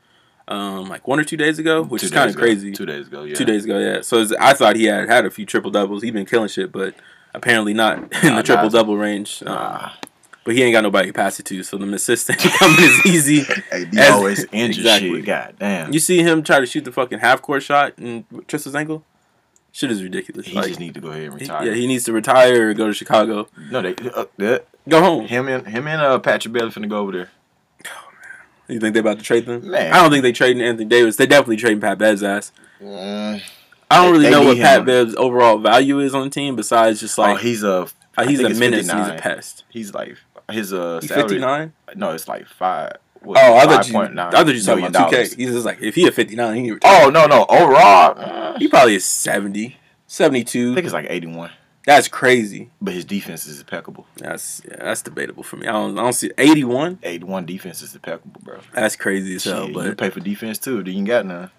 um, 0.48 0.86
like 0.88 1.06
one 1.08 1.18
or 1.20 1.24
two 1.24 1.36
days 1.36 1.58
ago, 1.58 1.82
which 1.84 2.02
Two 2.02 2.06
is 2.06 2.10
kind 2.12 2.28
of 2.28 2.36
crazy. 2.36 2.72
Two 2.72 2.84
days 2.84 3.06
ago, 3.06 3.22
yeah. 3.22 3.34
Two 3.34 3.44
days 3.44 3.64
ago, 3.64 3.78
yeah. 3.78 4.00
So 4.02 4.26
I 4.40 4.52
thought 4.54 4.76
he 4.76 4.84
had 4.84 5.08
had 5.08 5.24
a 5.24 5.30
few 5.30 5.46
triple 5.46 5.70
doubles. 5.70 6.02
He's 6.02 6.12
been 6.12 6.26
killing 6.26 6.48
shit, 6.48 6.72
but 6.72 6.94
apparently 7.32 7.72
not 7.72 7.98
in 8.24 8.30
Nah, 8.30 8.36
the 8.36 8.42
triple 8.42 8.68
double 8.68 8.96
range. 8.96 9.42
Um, 9.46 9.54
Nah. 9.54 9.90
but 10.44 10.54
he 10.56 10.62
ain't 10.64 10.72
got 10.72 10.82
nobody 10.82 11.08
to 11.08 11.12
pass 11.14 11.38
it 11.38 11.46
to, 11.46 11.62
so 11.62 11.78
the 11.78 11.86
assistant 11.94 12.38
coming 12.58 12.76
is 12.80 13.06
easy. 13.06 13.42
Hey, 13.70 13.86
he 13.90 13.98
As- 14.00 14.10
always 14.10 14.44
injured 14.52 14.84
exactly. 14.84 15.14
shit. 15.16 15.24
God 15.26 15.54
damn. 15.60 15.92
You 15.92 16.00
see 16.00 16.22
him 16.22 16.42
try 16.42 16.58
to 16.60 16.66
shoot 16.66 16.84
the 16.84 16.92
fucking 16.92 17.20
half 17.20 17.40
court 17.40 17.62
shot 17.62 17.96
and 17.96 18.24
twist 18.48 18.64
his 18.66 18.74
ankle. 18.74 19.04
Shit 19.72 19.90
is 19.90 20.02
ridiculous. 20.02 20.46
he 20.46 20.54
Like, 20.54 20.68
just 20.68 20.80
need 20.80 20.94
to 20.94 21.00
go 21.00 21.08
ahead 21.08 21.24
and 21.24 21.34
he- 21.40 21.44
retire. 21.46 21.66
yeah, 21.66 21.74
he 21.74 21.86
needs 21.86 22.04
to 22.04 22.12
retire 22.12 22.68
or 22.68 22.74
go 22.74 22.86
to 22.88 22.92
Chicago. 22.94 23.48
no, 23.70 23.80
they 23.82 23.94
uh, 24.14 24.26
that, 24.38 24.66
Go 24.88 25.00
home. 25.00 25.26
him 25.26 25.48
and 25.48 25.66
him 25.66 25.86
and 25.88 26.00
uh 26.02 26.18
Patrick 26.18 26.52
Bailey 26.52 26.70
finna 26.70 26.88
go 26.88 26.98
over 26.98 27.12
there. 27.12 27.30
You 28.68 28.80
think 28.80 28.94
they're 28.94 29.00
about 29.00 29.18
to 29.18 29.24
trade 29.24 29.44
them? 29.46 29.70
Man. 29.70 29.92
I 29.92 29.96
don't 30.00 30.10
think 30.10 30.22
they 30.22 30.32
trading 30.32 30.62
Anthony 30.62 30.88
Davis. 30.88 31.16
They 31.16 31.26
definitely 31.26 31.56
trading 31.56 31.80
Pat 31.80 31.98
Bev's 31.98 32.22
ass. 32.22 32.52
Mm. 32.80 33.42
I 33.90 33.96
don't 34.04 34.06
They- 34.14 34.18
really 34.20 34.30
know 34.30 34.44
what 34.44 34.56
Pat 34.58 34.80
him. 34.80 34.84
Bev's 34.86 35.14
overall 35.16 35.58
value 35.58 35.98
is 36.00 36.14
on 36.14 36.24
the 36.24 36.30
team 36.30 36.56
besides 36.56 37.00
just 37.00 37.18
oh, 37.18 37.22
like 37.22 37.40
he's 37.40 37.62
a 37.64 37.86
uh, 38.16 38.26
he's 38.26 38.40
a 38.40 38.50
menace. 38.50 38.90
He's 38.90 39.08
a 39.08 39.16
pest. 39.20 39.64
he's 39.68 39.92
like 39.94 40.16
his 40.50 40.72
uh 40.72 40.98
He's 41.00 41.08
salary. 41.08 41.28
fifty 41.28 41.38
nine. 41.40 41.72
No, 41.96 42.10
it's 42.12 42.28
like 42.28 42.46
five. 42.46 42.92
Oh, 43.26 43.56
I 43.56 43.64
thought 43.66 43.88
you. 43.88 43.96
I 43.98 44.08
$5.9 44.08 44.30
thought 44.32 44.46
you 44.54 44.62
talking 44.62 44.86
about 44.86 45.10
two 45.10 45.16
K. 45.16 45.22
He's 45.22 45.52
just 45.52 45.66
like 45.66 45.80
if 45.80 45.94
he 45.94 46.06
at 46.06 46.14
fifty 46.14 46.36
nine, 46.36 46.56
he 46.56 46.62
can 46.64 46.74
retire. 46.74 47.06
Oh 47.06 47.10
no 47.10 47.26
no 47.26 47.46
overall, 47.48 48.14
uh, 48.16 48.58
he 48.58 48.68
probably 48.68 48.94
is 48.96 49.04
70, 49.04 49.76
72. 50.06 50.72
I 50.72 50.74
think 50.74 50.84
it's 50.84 50.92
like 50.94 51.06
eighty 51.08 51.26
one. 51.26 51.50
That's 51.84 52.06
crazy. 52.06 52.70
But 52.80 52.94
his 52.94 53.04
defense 53.04 53.46
is 53.46 53.58
impeccable. 53.58 54.06
That's 54.16 54.62
yeah, 54.68 54.76
that's 54.78 55.02
debatable 55.02 55.42
for 55.42 55.56
me. 55.56 55.66
I 55.66 55.72
don't 55.72 55.98
I 55.98 56.02
don't 56.02 56.12
see 56.12 56.30
eighty 56.38 56.64
one. 56.64 56.98
Eighty 57.02 57.24
one 57.24 57.44
defense 57.44 57.82
is 57.82 57.94
impeccable, 57.94 58.40
bro. 58.42 58.60
That's 58.72 58.94
crazy 58.94 59.34
as 59.34 59.44
hell. 59.44 59.66
Shit, 59.66 59.74
you 59.74 59.94
pay 59.94 60.10
for 60.10 60.20
defense 60.20 60.58
too. 60.58 60.82
Then 60.84 60.94
you 60.94 61.04
got 61.04 61.26
none. 61.26 61.50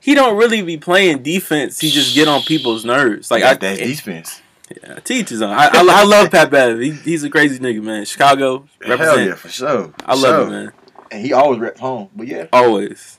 he 0.00 0.14
don't 0.14 0.36
really 0.38 0.62
be 0.62 0.78
playing 0.78 1.22
defense. 1.22 1.78
He 1.78 1.90
just 1.90 2.14
get 2.14 2.26
on 2.26 2.40
people's 2.42 2.84
nerves. 2.86 3.30
Like 3.30 3.42
Like 3.42 3.56
I, 3.56 3.74
that's 3.74 3.80
defense. 3.80 4.40
Yeah, 4.70 4.94
teachers 5.00 5.42
on. 5.42 5.50
I, 5.50 5.66
I, 5.66 5.84
I 5.86 6.04
love 6.04 6.30
Pat 6.30 6.50
Bev. 6.50 6.80
He, 6.80 6.92
he's 6.92 7.22
a 7.22 7.30
crazy 7.30 7.58
nigga, 7.58 7.82
man. 7.82 8.04
Chicago 8.04 8.66
Hell 8.82 9.20
yeah, 9.20 9.34
for 9.34 9.48
sure. 9.48 9.92
I 10.06 10.14
love 10.14 10.20
sure. 10.20 10.42
it, 10.42 10.50
man. 10.50 10.72
And 11.10 11.24
he 11.24 11.32
always 11.32 11.60
reps 11.60 11.80
home. 11.80 12.08
But 12.16 12.26
yeah, 12.26 12.46
Always. 12.52 13.18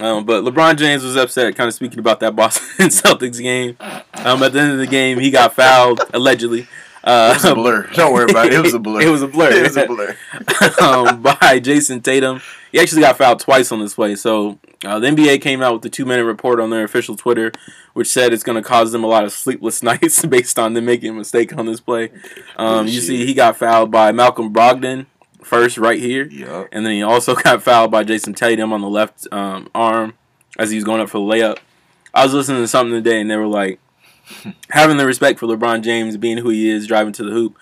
Um, 0.00 0.24
but 0.24 0.42
LeBron 0.42 0.76
James 0.76 1.04
was 1.04 1.16
upset, 1.16 1.54
kind 1.54 1.68
of 1.68 1.74
speaking 1.74 2.00
about 2.00 2.20
that 2.20 2.34
Boston 2.34 2.64
Celtics 2.88 3.40
game. 3.40 3.76
Um, 3.80 4.42
at 4.42 4.52
the 4.52 4.60
end 4.60 4.72
of 4.72 4.78
the 4.78 4.86
game, 4.86 5.20
he 5.20 5.30
got 5.30 5.54
fouled 5.54 6.00
allegedly. 6.12 6.66
Uh, 7.04 7.30
it 7.30 7.42
was 7.42 7.44
a 7.44 7.54
blur. 7.54 7.86
Don't 7.92 8.12
worry 8.12 8.30
about 8.30 8.46
it. 8.46 8.54
It 8.54 8.60
was 8.60 8.74
a 8.74 8.78
blur. 8.80 9.02
It 9.02 9.08
was 9.10 9.22
a 9.22 9.28
blur. 9.28 9.50
it 9.52 9.62
was 9.62 9.76
a 9.76 9.86
blur. 9.86 10.16
um, 10.80 11.22
by 11.22 11.60
Jayson 11.60 12.02
Tatum. 12.02 12.40
He 12.72 12.80
actually 12.80 13.02
got 13.02 13.18
fouled 13.18 13.40
twice 13.40 13.70
on 13.70 13.80
this 13.80 13.94
play. 13.94 14.16
So 14.16 14.58
uh, 14.86 14.98
the 14.98 15.08
NBA 15.08 15.40
came 15.40 15.62
out 15.62 15.74
with 15.74 15.84
a 15.84 15.88
two 15.88 16.04
minute 16.04 16.24
report 16.24 16.60
on 16.60 16.70
their 16.70 16.84
official 16.84 17.16
Twitter, 17.16 17.52
which 17.92 18.08
said 18.08 18.32
it's 18.32 18.42
going 18.42 18.62
to 18.62 18.66
cause 18.66 18.92
them 18.92 19.04
a 19.04 19.06
lot 19.06 19.24
of 19.24 19.32
sleepless 19.32 19.82
nights 19.82 20.24
based 20.24 20.58
on 20.58 20.74
them 20.74 20.84
making 20.84 21.10
a 21.10 21.14
mistake 21.14 21.56
on 21.56 21.66
this 21.66 21.80
play. 21.80 22.10
Um, 22.56 22.86
you 22.86 23.00
see, 23.00 23.26
he 23.26 23.34
got 23.34 23.56
fouled 23.56 23.90
by 23.90 24.12
Malcolm 24.12 24.52
Brogdon 24.52 25.06
first, 25.44 25.78
right 25.78 26.00
here. 26.00 26.26
Yup. 26.26 26.68
And 26.72 26.84
then 26.84 26.92
he 26.92 27.02
also 27.02 27.34
got 27.42 27.62
fouled 27.62 27.90
by 27.90 28.04
Jayson 28.04 28.34
Tatum 28.34 28.72
on 28.72 28.80
the 28.80 28.88
left 28.88 29.26
um, 29.32 29.68
arm 29.74 30.14
as 30.58 30.70
he 30.70 30.76
was 30.76 30.84
going 30.84 31.00
up 31.00 31.10
for 31.10 31.18
the 31.18 31.24
layup. 31.24 31.58
I 32.12 32.24
was 32.24 32.34
listening 32.34 32.62
to 32.62 32.68
something 32.68 32.94
today, 32.94 33.20
and 33.20 33.30
they 33.30 33.36
were 33.36 33.46
like, 33.46 33.80
having 34.70 34.96
the 34.96 35.06
respect 35.06 35.38
for 35.38 35.46
LeBron 35.46 35.82
James 35.82 36.16
being 36.16 36.38
who 36.38 36.48
he 36.50 36.68
is, 36.68 36.86
driving 36.86 37.12
to 37.14 37.24
the 37.24 37.32
hoop. 37.32 37.56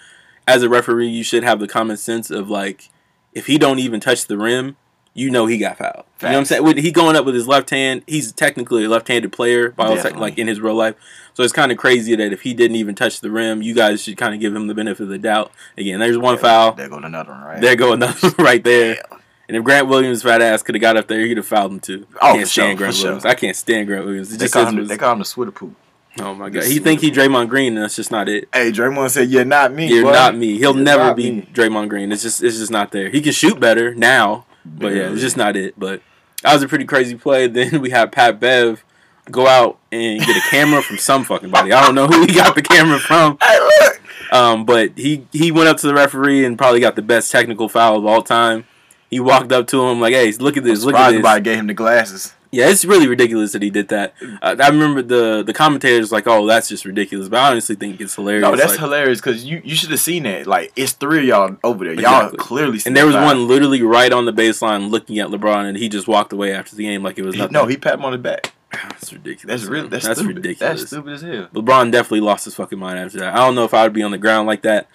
As 0.47 0.63
a 0.63 0.69
referee, 0.69 1.09
you 1.09 1.25
should 1.25 1.45
have 1.45 1.61
the 1.61 1.69
common 1.69 1.97
sense 1.97 2.31
of 2.31 2.51
like, 2.51 2.91
if 3.33 3.47
he 3.47 3.59
don't 3.59 3.79
even 3.79 4.01
touch 4.01 4.27
the 4.27 4.37
rim, 4.37 4.77
you 5.15 5.31
know 5.31 5.47
he 5.47 5.59
got 5.59 5.79
fouled. 5.79 6.05
You 6.21 6.29
know 6.29 6.33
what 6.35 6.39
I'm 6.39 6.45
saying? 6.47 6.63
When 6.65 6.77
he 6.79 6.91
going 6.93 7.17
up 7.17 7.25
with 7.25 7.35
his 7.35 7.47
left 7.49 7.71
hand, 7.71 8.03
he's 8.07 8.33
technically 8.33 8.85
a 8.85 8.89
left-handed 8.89 9.33
player, 9.33 9.71
by 9.71 9.95
tech- 9.97 10.17
like 10.17 10.39
in 10.39 10.47
his 10.47 10.61
real 10.61 10.75
life. 10.75 10.95
So 11.35 11.43
it's 11.43 11.53
kind 11.53 11.73
of 11.73 11.79
crazy 11.79 12.15
that 12.15 12.33
if 12.33 12.43
he 12.43 12.55
didn't 12.55 12.77
even 12.77 12.95
touch 12.95 13.21
the 13.21 13.31
rim, 13.31 13.63
you 13.63 13.75
guys 13.75 14.03
should 14.03 14.17
kind 14.17 14.35
of 14.35 14.41
give 14.41 14.55
him 14.55 14.67
the 14.69 14.75
benefit 14.75 15.03
of 15.03 15.09
the 15.09 15.19
doubt. 15.19 15.51
Again, 15.77 15.99
there's 16.01 16.19
one 16.19 16.39
foul. 16.39 16.73
There 16.73 16.89
go 16.89 16.97
another 16.99 17.33
one, 17.33 17.43
right? 17.43 17.61
There 17.61 17.75
go 17.77 17.93
another 17.93 18.19
one 18.29 18.35
right 18.39 18.63
there. 18.63 19.03
And 19.49 19.57
if 19.57 19.65
Grant 19.65 19.89
Williams' 19.89 20.23
fat 20.23 20.41
ass 20.41 20.63
could 20.63 20.75
have 20.77 20.81
got 20.83 20.97
up 20.97 21.09
there, 21.09 21.27
he'd 21.27 21.37
have 21.37 21.47
fouled 21.47 21.73
him 21.73 21.81
too. 21.81 22.07
Oh, 22.23 22.29
I 22.29 22.33
can't 22.33 22.41
for 22.43 22.47
stand 22.49 22.71
sure, 22.71 22.77
Grant 22.77 22.95
for 22.97 23.03
Williams. 23.05 23.23
sure. 23.23 23.31
I 23.31 23.35
can't 23.35 23.57
stand 23.57 23.87
Grant 23.89 24.05
Williams. 24.07 24.33
It 24.33 24.39
They 24.39 24.49
call, 24.49 24.67
him, 24.67 24.77
was- 24.77 24.89
they 24.89 24.97
call 24.99 25.13
him 25.13 25.19
the 25.19 25.25
Switter 25.25 25.51
poop. 25.53 25.75
oh 26.21 26.35
my 26.35 26.49
god, 26.51 26.65
he 26.65 26.79
think 26.79 27.01
he 27.01 27.11
Draymond 27.11 27.49
Green, 27.49 27.75
and 27.75 27.83
that's 27.85 27.97
just 27.97 28.11
not 28.11 28.29
it. 28.29 28.49
Hey, 28.53 28.71
Draymond 28.71 29.11
said, 29.11 29.29
"You're 29.31 29.45
not 29.47 29.73
me. 29.73 29.89
You're 29.89 30.05
boy. 30.05 30.13
not 30.13 30.37
me. 30.37 30.59
He'll 30.59 30.75
You're 30.75 30.85
never 30.85 31.13
be 31.15 31.31
me." 31.33 31.49
Draymond 31.53 31.89
Green. 31.89 32.13
It's 32.13 32.23
just 32.23 32.43
it's 32.43 32.59
just 32.59 32.71
not 32.71 32.93
there. 32.93 33.09
He 33.11 33.21
can 33.23 33.33
shoot 33.33 33.59
better 33.59 33.95
now, 33.95 34.45
but 34.65 34.95
yeah, 34.95 35.11
it's 35.11 35.21
just 35.21 35.37
not 35.37 35.57
it. 35.57 35.79
But 35.79 36.03
that 36.43 36.53
was 36.53 36.63
a 36.63 36.69
pretty 36.69 36.85
crazy 36.85 37.15
play. 37.17 37.47
Then 37.53 37.81
we 37.81 37.91
had 37.91 38.13
Pat 38.13 38.41
Bev 38.41 38.85
go 39.31 39.47
out 39.47 39.79
and 39.91 40.21
get 40.21 40.37
a 40.37 40.49
camera 40.51 40.83
from 40.83 40.99
some 40.99 41.25
fucking 41.25 41.51
body. 41.51 41.73
I 41.73 41.85
don't 41.85 41.95
know 41.95 42.07
who 42.07 42.23
he 42.23 42.35
got 42.35 42.55
the 42.55 42.63
camera 42.63 42.99
from. 42.99 43.39
Hey, 43.43 43.59
look. 43.59 44.01
Um, 44.33 44.65
but 44.65 44.97
he 44.97 45.27
he 45.31 45.51
went 45.53 45.69
up 45.69 45.77
to 45.79 45.87
the 45.87 45.95
referee 45.95 46.45
and 46.45 46.57
probably 46.57 46.81
got 46.81 46.97
the 46.97 47.03
best 47.03 47.31
technical 47.31 47.69
foul 47.69 47.99
of 47.99 48.07
all 48.07 48.23
time. 48.23 48.65
He 49.11 49.21
walked 49.21 49.53
up 49.53 49.67
to 49.69 49.83
him 49.89 50.01
like, 50.01 50.15
"Hey, 50.15 50.33
look 50.33 50.57
at 50.57 50.65
this, 50.65 50.85
look 50.85 50.95
at 50.95 51.11
this." 51.11 51.19
nobody 51.19 51.43
gave 51.43 51.59
him 51.59 51.67
the 51.67 51.75
glasses. 51.75 52.35
Yeah, 52.55 52.69
it's 52.69 52.85
really 52.85 53.09
ridiculous 53.09 53.53
that 53.53 53.63
he 53.63 53.71
did 53.71 53.89
that. 53.89 54.13
Uh, 54.43 54.57
I 54.61 54.69
remember 54.69 55.01
the 55.01 55.43
the 55.43 55.55
commentators 55.55 56.13
like, 56.13 56.27
"Oh, 56.27 56.47
that's 56.47 56.69
just 56.69 56.85
ridiculous," 56.85 57.31
but 57.31 57.39
I 57.41 57.51
honestly 57.51 57.77
think 57.77 57.99
it's 57.99 58.15
hilarious. 58.15 58.43
No, 58.43 58.55
that's 58.55 58.73
like- 58.73 58.79
hilarious 58.81 59.21
because 59.21 59.43
you, 59.47 59.63
you 59.65 59.75
should 59.75 59.91
have 59.91 60.01
seen 60.01 60.25
that. 60.25 60.47
Like 60.47 60.71
it's 60.77 60.93
three 60.93 61.21
of 61.21 61.25
y'all 61.25 61.57
over 61.65 61.87
there. 61.87 61.95
Y'all 61.95 62.27
Exactly. 62.27 62.39
clearly. 62.39 62.79
And 62.85 62.95
there 62.95 63.07
was 63.07 63.17
out. 63.17 63.25
one 63.25 63.49
literally 63.49 63.81
right 63.81 64.13
on 64.13 64.27
the 64.27 64.35
baseline 64.35 64.91
looking 64.91 65.19
at 65.19 65.29
LeBron, 65.29 65.65
and 65.67 65.79
he 65.79 65.89
just 65.89 66.07
walked 66.07 66.35
away 66.35 66.53
after 66.53 66.77
the 66.77 66.85
game 66.85 67.03
like 67.03 67.17
it 67.19 67.25
was 67.25 67.37
nothing. 67.37 67.55
no, 67.55 67.65
he 67.67 67.79
pat 67.79 67.95
him 67.95 68.05
on 68.05 68.13
the 68.13 68.19
back. 68.19 68.53
that's 68.71 69.11
ridiculous. 69.15 69.61
That's 69.63 69.71
really 69.71 69.89
that's, 69.89 70.07
that's 70.07 70.19
stupid. 70.21 70.37
ridiculous. 70.37 70.81
That's 70.81 70.91
stupid 70.91 71.13
as 71.15 71.23
hell. 71.23 71.49
LeBron 71.55 71.91
definitely 71.91 72.21
lost 72.21 72.45
his 72.45 72.55
fucking 72.55 72.79
mind 72.79 72.99
after 72.99 73.19
that. 73.21 73.33
I 73.33 73.39
don't 73.39 73.55
know 73.55 73.65
if 73.65 73.73
I 73.73 73.85
would 73.85 73.95
be 73.95 74.03
on 74.03 74.11
the 74.11 74.19
ground 74.19 74.47
like 74.47 74.61
that. 74.63 74.89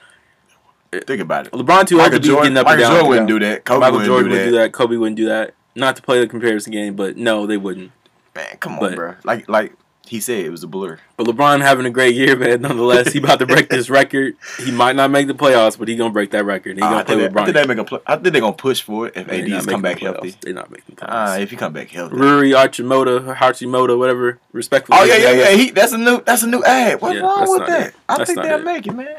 Think 0.91 1.21
about 1.21 1.47
it. 1.47 1.53
LeBron 1.53 1.87
too 1.87 1.99
old 1.99 2.11
to 2.11 2.19
be 2.19 2.27
Jordan, 2.27 2.53
getting 2.53 2.57
up 2.59 2.65
Michael 2.65 2.71
and 2.71 2.79
down. 2.81 2.91
Jordan 2.91 3.09
wouldn't 3.09 3.27
do 3.27 3.39
that. 3.39 3.65
Kobe 3.65 3.79
Michael 3.79 3.93
wouldn't 3.97 4.07
Jordan 4.07 4.31
do 4.31 4.37
that. 4.37 4.45
do 4.45 4.51
that. 4.51 4.73
Kobe 4.73 4.95
wouldn't 4.95 5.17
do 5.17 5.25
that. 5.25 5.53
Not 5.77 5.95
to 5.97 6.01
play 6.01 6.19
the 6.19 6.27
comparison 6.27 6.71
game, 6.73 6.95
but 6.95 7.17
no, 7.17 7.45
they 7.45 7.57
wouldn't. 7.57 7.91
Man, 8.35 8.57
come 8.59 8.73
on, 8.73 8.79
But- 8.79 8.95
bro. 8.95 9.15
Like 9.23 9.47
like 9.47 9.73
he 10.05 10.21
said, 10.21 10.45
it 10.45 10.49
was 10.49 10.63
a 10.63 10.67
blur. 10.67 10.99
But 11.17 11.27
LeBron 11.27 11.59
having 11.61 11.85
a 11.85 11.89
great 11.89 12.15
year, 12.15 12.35
man. 12.37 12.61
Nonetheless, 12.61 13.11
he 13.11 13.19
about 13.19 13.39
to 13.39 13.45
break 13.45 13.67
this 13.69 13.89
record. 13.89 14.35
He 14.57 14.71
might 14.71 14.95
not 14.95 15.11
make 15.11 15.27
the 15.27 15.33
playoffs, 15.33 15.77
but 15.77 15.89
he 15.89 15.95
gonna 15.97 16.13
break 16.13 16.31
that 16.31 16.45
record. 16.45 16.77
He 16.77 16.81
Uh, 16.81 16.85
gonna 16.89 16.99
I, 16.99 17.03
play 17.03 17.15
they, 17.15 17.25
I 17.27 17.43
think 17.43 17.53
they 17.57 17.65
make 17.67 17.77
a 17.77 17.83
pl- 17.83 18.01
I 18.07 18.15
think 18.15 18.31
they're 18.31 18.39
gonna 18.41 18.53
push 18.53 18.81
for 18.81 19.07
it 19.07 19.17
if 19.17 19.27
They're 19.27 19.55
AD's 19.57 19.65
come 19.65 19.81
back 19.81 19.97
playoffs. 19.97 20.13
healthy. 20.13 20.35
They're 20.41 20.53
not 20.53 20.71
making 20.71 20.95
the 20.95 21.05
Ah, 21.11 21.35
if 21.37 21.49
he 21.51 21.57
come 21.57 21.73
back 21.73 21.89
healthy. 21.89 22.15
Ruri 22.15 22.53
Archimoto, 22.55 23.35
Hachimoto, 23.35 23.97
whatever. 23.99 24.39
Respectfully. 24.53 24.97
Oh 25.01 25.03
yeah, 25.03 25.17
yeah, 25.17 25.31
yeah. 25.31 25.49
He, 25.51 25.71
that's 25.71 25.91
a 25.91 25.97
new 25.97 26.21
that's 26.23 26.43
a 26.43 26.47
new 26.47 26.63
ad. 26.63 27.01
What's 27.01 27.15
Yeah, 27.15 27.21
wrong 27.21 27.45
with 27.59 27.67
that? 27.67 27.87
it. 27.87 27.93
I 28.07 28.17
That's 28.17 28.29
think 28.33 28.41
they'll 28.43 28.59
it. 28.59 28.63
make 28.63 28.87
it, 28.87 28.93
man. 28.95 29.17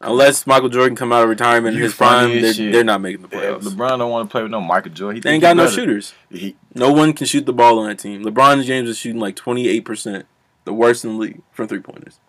Unless 0.00 0.46
Michael 0.46 0.68
Jordan 0.68 0.94
come 0.94 1.12
out 1.12 1.24
of 1.24 1.28
retirement 1.28 1.76
in 1.76 1.82
his 1.82 1.94
prime, 1.94 2.40
they're, 2.40 2.52
they're 2.52 2.84
not 2.84 3.00
making 3.00 3.22
the 3.22 3.28
playoffs. 3.28 3.62
LeBron 3.64 3.98
don't 3.98 4.10
want 4.10 4.28
to 4.28 4.32
play 4.32 4.42
with 4.42 4.52
no 4.52 4.60
Michael 4.60 4.92
Jordan. 4.92 5.16
He 5.16 5.20
they 5.20 5.32
ain't 5.32 5.42
got 5.42 5.56
no 5.56 5.68
shooters. 5.68 6.14
He, 6.30 6.56
No 6.72 6.92
one 6.92 7.12
can 7.12 7.26
shoot 7.26 7.46
the 7.46 7.52
ball 7.52 7.80
on 7.80 7.88
that 7.88 7.98
team. 7.98 8.24
LeBron 8.24 8.62
James 8.64 8.88
is 8.88 8.96
shooting 8.96 9.20
like 9.20 9.34
28%, 9.34 10.22
the 10.64 10.72
worst 10.72 11.04
in 11.04 11.14
the 11.14 11.18
league 11.18 11.42
from 11.50 11.66
three 11.66 11.80
pointers. 11.80 12.20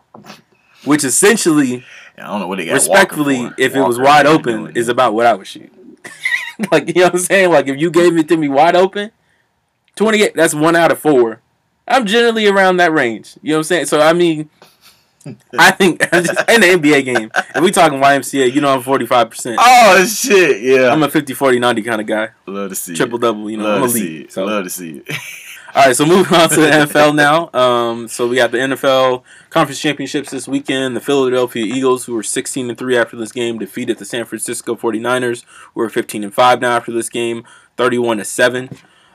Which 0.83 1.03
essentially, 1.03 1.83
I 2.17 2.23
don't 2.23 2.39
know 2.39 2.47
what 2.47 2.57
they 2.57 2.65
got. 2.65 2.73
respectfully, 2.73 3.43
Walker 3.43 3.55
if 3.59 3.75
it 3.75 3.81
was 3.81 3.99
wide 3.99 4.25
open, 4.25 4.75
is 4.75 4.87
about 4.87 5.13
what 5.13 5.27
I 5.27 5.35
would 5.35 5.45
shoot. 5.45 5.71
like, 6.71 6.87
you 6.87 6.95
know 6.95 7.03
what 7.03 7.13
I'm 7.13 7.19
saying? 7.19 7.51
Like, 7.51 7.67
if 7.67 7.79
you 7.79 7.91
gave 7.91 8.17
it 8.17 8.27
to 8.29 8.37
me 8.37 8.49
wide 8.49 8.75
open, 8.75 9.11
28, 9.95 10.33
that's 10.33 10.55
one 10.55 10.75
out 10.75 10.91
of 10.91 10.97
four. 10.97 11.41
I'm 11.87 12.05
generally 12.07 12.47
around 12.47 12.77
that 12.77 12.91
range. 12.93 13.37
You 13.43 13.51
know 13.51 13.57
what 13.57 13.59
I'm 13.59 13.63
saying? 13.65 13.85
So, 13.85 13.99
I 13.99 14.13
mean, 14.13 14.49
I 15.25 15.71
think 15.71 16.01
in 16.01 16.23
the 16.23 16.67
NBA 16.79 17.05
game, 17.05 17.31
if 17.55 17.61
we 17.61 17.71
talking 17.71 17.99
YMCA, 17.99 18.53
you 18.53 18.61
know 18.61 18.73
I'm 18.73 18.81
45%. 18.81 19.55
Oh 19.59 20.05
shit! 20.05 20.61
Yeah, 20.61 20.91
I'm 20.91 21.03
a 21.03 21.09
50, 21.09 21.33
40, 21.33 21.59
90 21.59 21.81
kind 21.81 22.01
of 22.01 22.07
guy. 22.07 22.29
love 22.45 22.69
to 22.69 22.75
see 22.75 22.95
Triple 22.95 23.17
it. 23.17 23.21
double, 23.21 23.49
you 23.49 23.57
know, 23.57 23.65
Love 23.65 23.81
I'm 23.83 23.87
to 23.87 23.93
see 23.93 24.21
it. 24.21 24.31
So. 24.31 24.45
Love 24.45 24.63
to 24.63 24.69
see 24.69 25.03
it. 25.05 25.15
All 25.75 25.85
right, 25.85 25.95
so 25.95 26.03
moving 26.03 26.33
on 26.35 26.49
to 26.49 26.55
the 26.55 26.67
NFL 26.67 27.13
now. 27.13 27.51
Um, 27.53 28.07
so 28.07 28.27
we 28.27 28.37
got 28.37 28.49
the 28.49 28.57
NFL 28.57 29.21
conference 29.51 29.79
championships 29.79 30.31
this 30.31 30.47
weekend. 30.47 30.95
The 30.95 30.99
Philadelphia 30.99 31.63
Eagles, 31.63 32.05
who 32.05 32.15
were 32.15 32.23
16 32.23 32.69
and 32.69 32.77
3 32.77 32.97
after 32.97 33.15
this 33.15 33.31
game, 33.31 33.59
defeated 33.59 33.99
the 33.99 34.05
San 34.05 34.25
Francisco 34.25 34.75
49ers, 34.75 35.43
who 35.75 35.81
are 35.81 35.89
15 35.89 36.23
and 36.23 36.33
5 36.33 36.61
now 36.61 36.75
after 36.75 36.91
this 36.91 37.07
game, 37.07 37.43
31 37.77 38.17
to 38.17 38.25
7. 38.25 38.69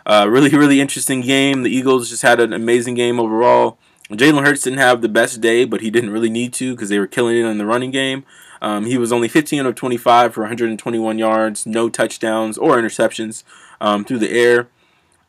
Uh, 0.06 0.26
really, 0.28 0.49
really 0.50 0.80
interesting 0.80 1.23
game. 1.23 1.64
The 1.64 1.75
Eagles 1.75 2.08
just 2.08 2.23
had 2.23 2.38
an 2.38 2.52
amazing 2.52 2.94
game 2.94 3.18
overall. 3.18 3.78
Jalen 4.11 4.44
Hurts 4.44 4.62
didn't 4.62 4.80
have 4.80 5.00
the 5.00 5.08
best 5.08 5.40
day, 5.40 5.64
but 5.64 5.80
he 5.80 5.90
didn't 5.90 6.11
really 6.11 6.30
need 6.30 6.52
to 6.54 6.75
because 6.75 6.88
they 6.88 6.99
were 6.99 7.06
killing 7.06 7.37
it 7.37 7.44
in 7.44 7.58
the 7.58 7.66
running 7.66 7.90
game. 7.90 8.25
Um, 8.61 8.87
he 8.87 8.99
was 8.99 9.12
only 9.12 9.28
15 9.28 9.66
of 9.66 9.75
25 9.75 10.34
for 10.34 10.40
121 10.42 11.18
yards, 11.18 11.66
no 11.66 11.88
touchdowns 11.88 12.56
or 12.58 12.76
interceptions 12.76 13.44
um, 13.80 14.04
through 14.04 14.18
the 14.18 14.30
air. 14.30 14.68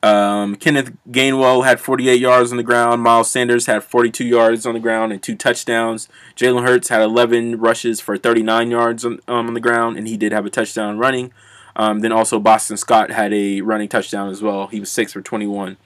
Um, 0.04 0.56
Kenneth 0.56 0.94
Gainwell 1.10 1.66
had 1.66 1.80
48 1.80 2.20
yards 2.20 2.52
on 2.52 2.58
the 2.58 2.64
ground. 2.64 3.02
Miles 3.02 3.32
Sanders 3.32 3.66
had 3.66 3.84
42 3.84 4.24
yards 4.24 4.66
on 4.66 4.76
the 4.76 4.80
ground 4.80 5.12
and 5.12 5.22
two 5.22 5.36
touchdowns. 5.36 6.08
Jalen 6.36 6.66
Hurts 6.66 6.90
had 6.90 7.02
11 7.02 7.60
rushes 7.60 8.00
for 8.00 8.16
39 8.16 8.70
yards 8.70 9.04
on, 9.04 9.20
um, 9.28 9.48
on 9.48 9.54
the 9.54 9.60
ground, 9.60 9.98
and 9.98 10.08
he 10.08 10.16
did 10.16 10.32
have 10.32 10.46
a 10.46 10.50
touchdown 10.52 11.00
running. 11.00 11.34
Um, 11.76 12.00
then 12.02 12.12
also 12.12 12.40
Boston 12.40 12.78
Scott 12.78 13.12
had 13.12 13.34
a 13.34 13.62
running 13.62 13.90
touchdown 13.90 14.30
as 14.30 14.42
well. 14.42 14.68
He 14.68 14.80
was 14.80 14.92
six 14.92 15.12
for 15.12 15.22
21. 15.22 15.78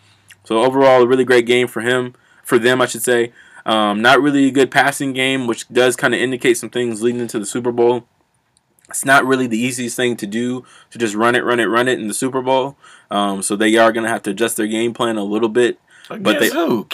So 0.43 0.63
overall, 0.63 1.01
a 1.01 1.07
really 1.07 1.25
great 1.25 1.45
game 1.45 1.67
for 1.67 1.81
him, 1.81 2.13
for 2.49 2.59
them, 2.59 2.81
I 2.81 2.87
should 2.87 3.03
say. 3.03 3.31
Um, 3.65 4.01
not 4.01 4.21
really 4.21 4.47
a 4.47 4.51
good 4.51 4.71
passing 4.71 5.13
game, 5.13 5.45
which 5.47 5.67
does 5.69 5.95
kind 5.95 6.13
of 6.13 6.19
indicate 6.19 6.57
some 6.57 6.69
things 6.69 7.01
leading 7.01 7.21
into 7.21 7.37
the 7.39 7.45
Super 7.45 7.71
Bowl. 7.71 8.05
It's 8.89 9.05
not 9.05 9.23
really 9.25 9.45
the 9.45 9.59
easiest 9.59 9.95
thing 9.95 10.17
to 10.17 10.25
do 10.25 10.65
to 10.89 10.97
just 10.97 11.13
run 11.13 11.35
it, 11.35 11.43
run 11.43 11.59
it, 11.59 11.65
run 11.65 11.87
it 11.87 11.99
in 11.99 12.07
the 12.07 12.13
Super 12.13 12.41
Bowl. 12.41 12.75
Um, 13.11 13.43
so 13.43 13.55
they 13.55 13.75
are 13.77 13.91
going 13.91 14.03
to 14.03 14.09
have 14.09 14.23
to 14.23 14.31
adjust 14.31 14.57
their 14.57 14.65
game 14.67 14.93
plan 14.93 15.17
a 15.17 15.23
little 15.23 15.49
bit. 15.49 15.77
But 16.09 16.19
Against 16.21 16.39
they- 16.39 16.49
who? 16.59 16.87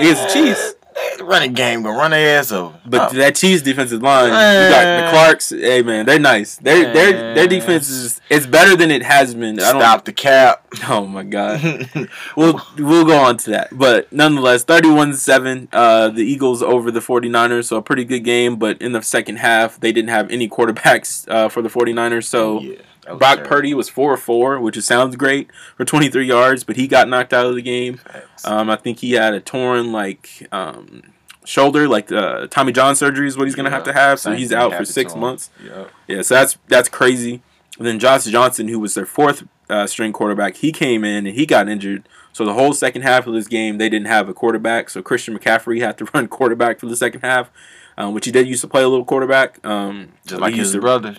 Against 0.00 0.22
the 0.26 0.30
Chiefs. 0.32 0.74
They 1.18 1.22
running 1.24 1.52
game 1.52 1.82
gonna 1.82 1.96
run 1.96 2.10
their 2.12 2.38
ass 2.38 2.50
over. 2.52 2.78
But 2.86 3.12
Oh, 3.12 3.16
that 3.16 3.34
Chiefs 3.36 3.62
defensive 3.62 4.02
line, 4.02 4.26
you 4.26 4.70
got 4.70 5.04
the 5.06 5.10
Clarks. 5.10 5.50
Hey 5.50 5.82
man, 5.82 6.06
they're 6.06 6.18
nice. 6.18 6.56
Their 6.56 6.92
their 6.92 7.34
their 7.34 7.46
defense 7.46 7.88
is 7.88 8.20
it's 8.28 8.46
better 8.46 8.76
than 8.76 8.90
it 8.90 9.02
has 9.02 9.34
been. 9.34 9.60
I 9.60 9.72
don't. 9.72 9.80
stop 9.80 10.04
the 10.04 10.12
cap. 10.12 10.66
Oh 10.88 11.04
my 11.06 11.22
god. 11.24 11.60
We'll 12.36 12.60
we'll 12.78 13.04
go 13.04 13.18
on 13.18 13.36
to 13.38 13.50
that. 13.50 13.68
But 13.76 14.12
nonetheless, 14.12 14.64
31-7, 14.64 15.68
uh, 15.72 16.08
the 16.10 16.22
Eagles 16.22 16.62
over 16.62 16.90
the 16.90 17.00
49ers, 17.00 17.64
so 17.66 17.76
a 17.76 17.82
pretty 17.82 18.04
good 18.04 18.20
game, 18.20 18.56
but 18.56 18.80
in 18.80 18.92
the 18.92 19.02
second 19.02 19.36
half, 19.36 19.80
they 19.80 19.92
didn't 19.92 20.10
have 20.10 20.30
any 20.30 20.48
quarterbacks 20.48 21.28
uh, 21.28 21.48
for 21.48 21.60
the 21.62 21.68
49ers, 21.68 22.24
so 22.24 22.60
yeah, 22.60 22.76
that 23.12 23.18
Brock 23.18 23.34
terrible. 23.36 23.48
Purdy 23.48 23.74
was 23.74 23.90
4-4, 23.90 24.60
which 24.60 24.76
is, 24.76 24.84
sounds 24.86 25.16
great 25.16 25.50
for 25.76 25.84
23 25.84 26.24
yards, 26.26 26.64
but 26.64 26.76
he 26.76 26.86
got 26.88 27.08
knocked 27.08 27.32
out 27.32 27.46
of 27.46 27.54
the 27.54 27.62
game. 27.62 28.00
Um, 28.44 28.70
I 28.70 28.76
think 28.76 28.98
he 29.00 29.12
had 29.12 29.34
a 29.34 29.40
torn 29.40 29.92
like 29.92 30.46
um, 30.52 31.02
shoulder, 31.44 31.88
like 31.88 32.10
uh, 32.12 32.46
Tommy 32.48 32.72
John 32.72 32.94
surgery 32.96 33.26
is 33.28 33.36
what 33.36 33.46
he's 33.46 33.54
gonna 33.54 33.68
Yeah, 33.70 33.74
have 33.76 33.84
to 33.84 33.92
have, 33.92 34.20
so 34.20 34.30
same 34.30 34.38
he's 34.38 34.52
out 34.52 34.74
for 34.74 34.84
six 34.84 35.14
months. 35.14 35.50
Yep. 35.64 35.90
Yeah, 36.08 36.22
so 36.22 36.34
that's 36.34 36.58
that's 36.68 36.88
crazy. 36.88 37.42
And 37.78 37.86
then 37.86 37.98
Josh 37.98 38.24
Johnson, 38.24 38.68
who 38.68 38.78
was 38.78 38.94
their 38.94 39.06
fourth 39.06 39.44
uh, 39.70 39.86
string 39.86 40.12
quarterback, 40.12 40.56
he 40.56 40.70
came 40.72 41.02
in 41.04 41.26
and 41.26 41.34
he 41.36 41.46
got 41.46 41.68
injured. 41.68 42.06
So 42.32 42.44
the 42.44 42.52
whole 42.54 42.72
second 42.74 43.02
half 43.02 43.26
of 43.26 43.34
this 43.34 43.48
game, 43.48 43.78
they 43.78 43.88
didn't 43.88 44.06
have 44.06 44.28
a 44.28 44.34
quarterback. 44.34 44.90
So 44.90 45.02
Christian 45.02 45.36
McCaffrey 45.38 45.80
had 45.80 45.96
to 45.98 46.04
run 46.14 46.28
quarterback 46.28 46.78
for 46.78 46.86
the 46.86 46.96
second 46.96 47.22
half, 47.22 47.50
um, 47.96 48.12
which 48.14 48.26
he 48.26 48.32
did 48.32 48.46
used 48.46 48.60
to 48.60 48.68
play 48.68 48.82
a 48.82 48.88
little 48.88 49.04
quarterback. 49.04 49.64
Um, 49.66 50.12
Just 50.26 50.40
like 50.40 50.54
his 50.54 50.72
to- 50.72 50.80
brother. 50.80 51.16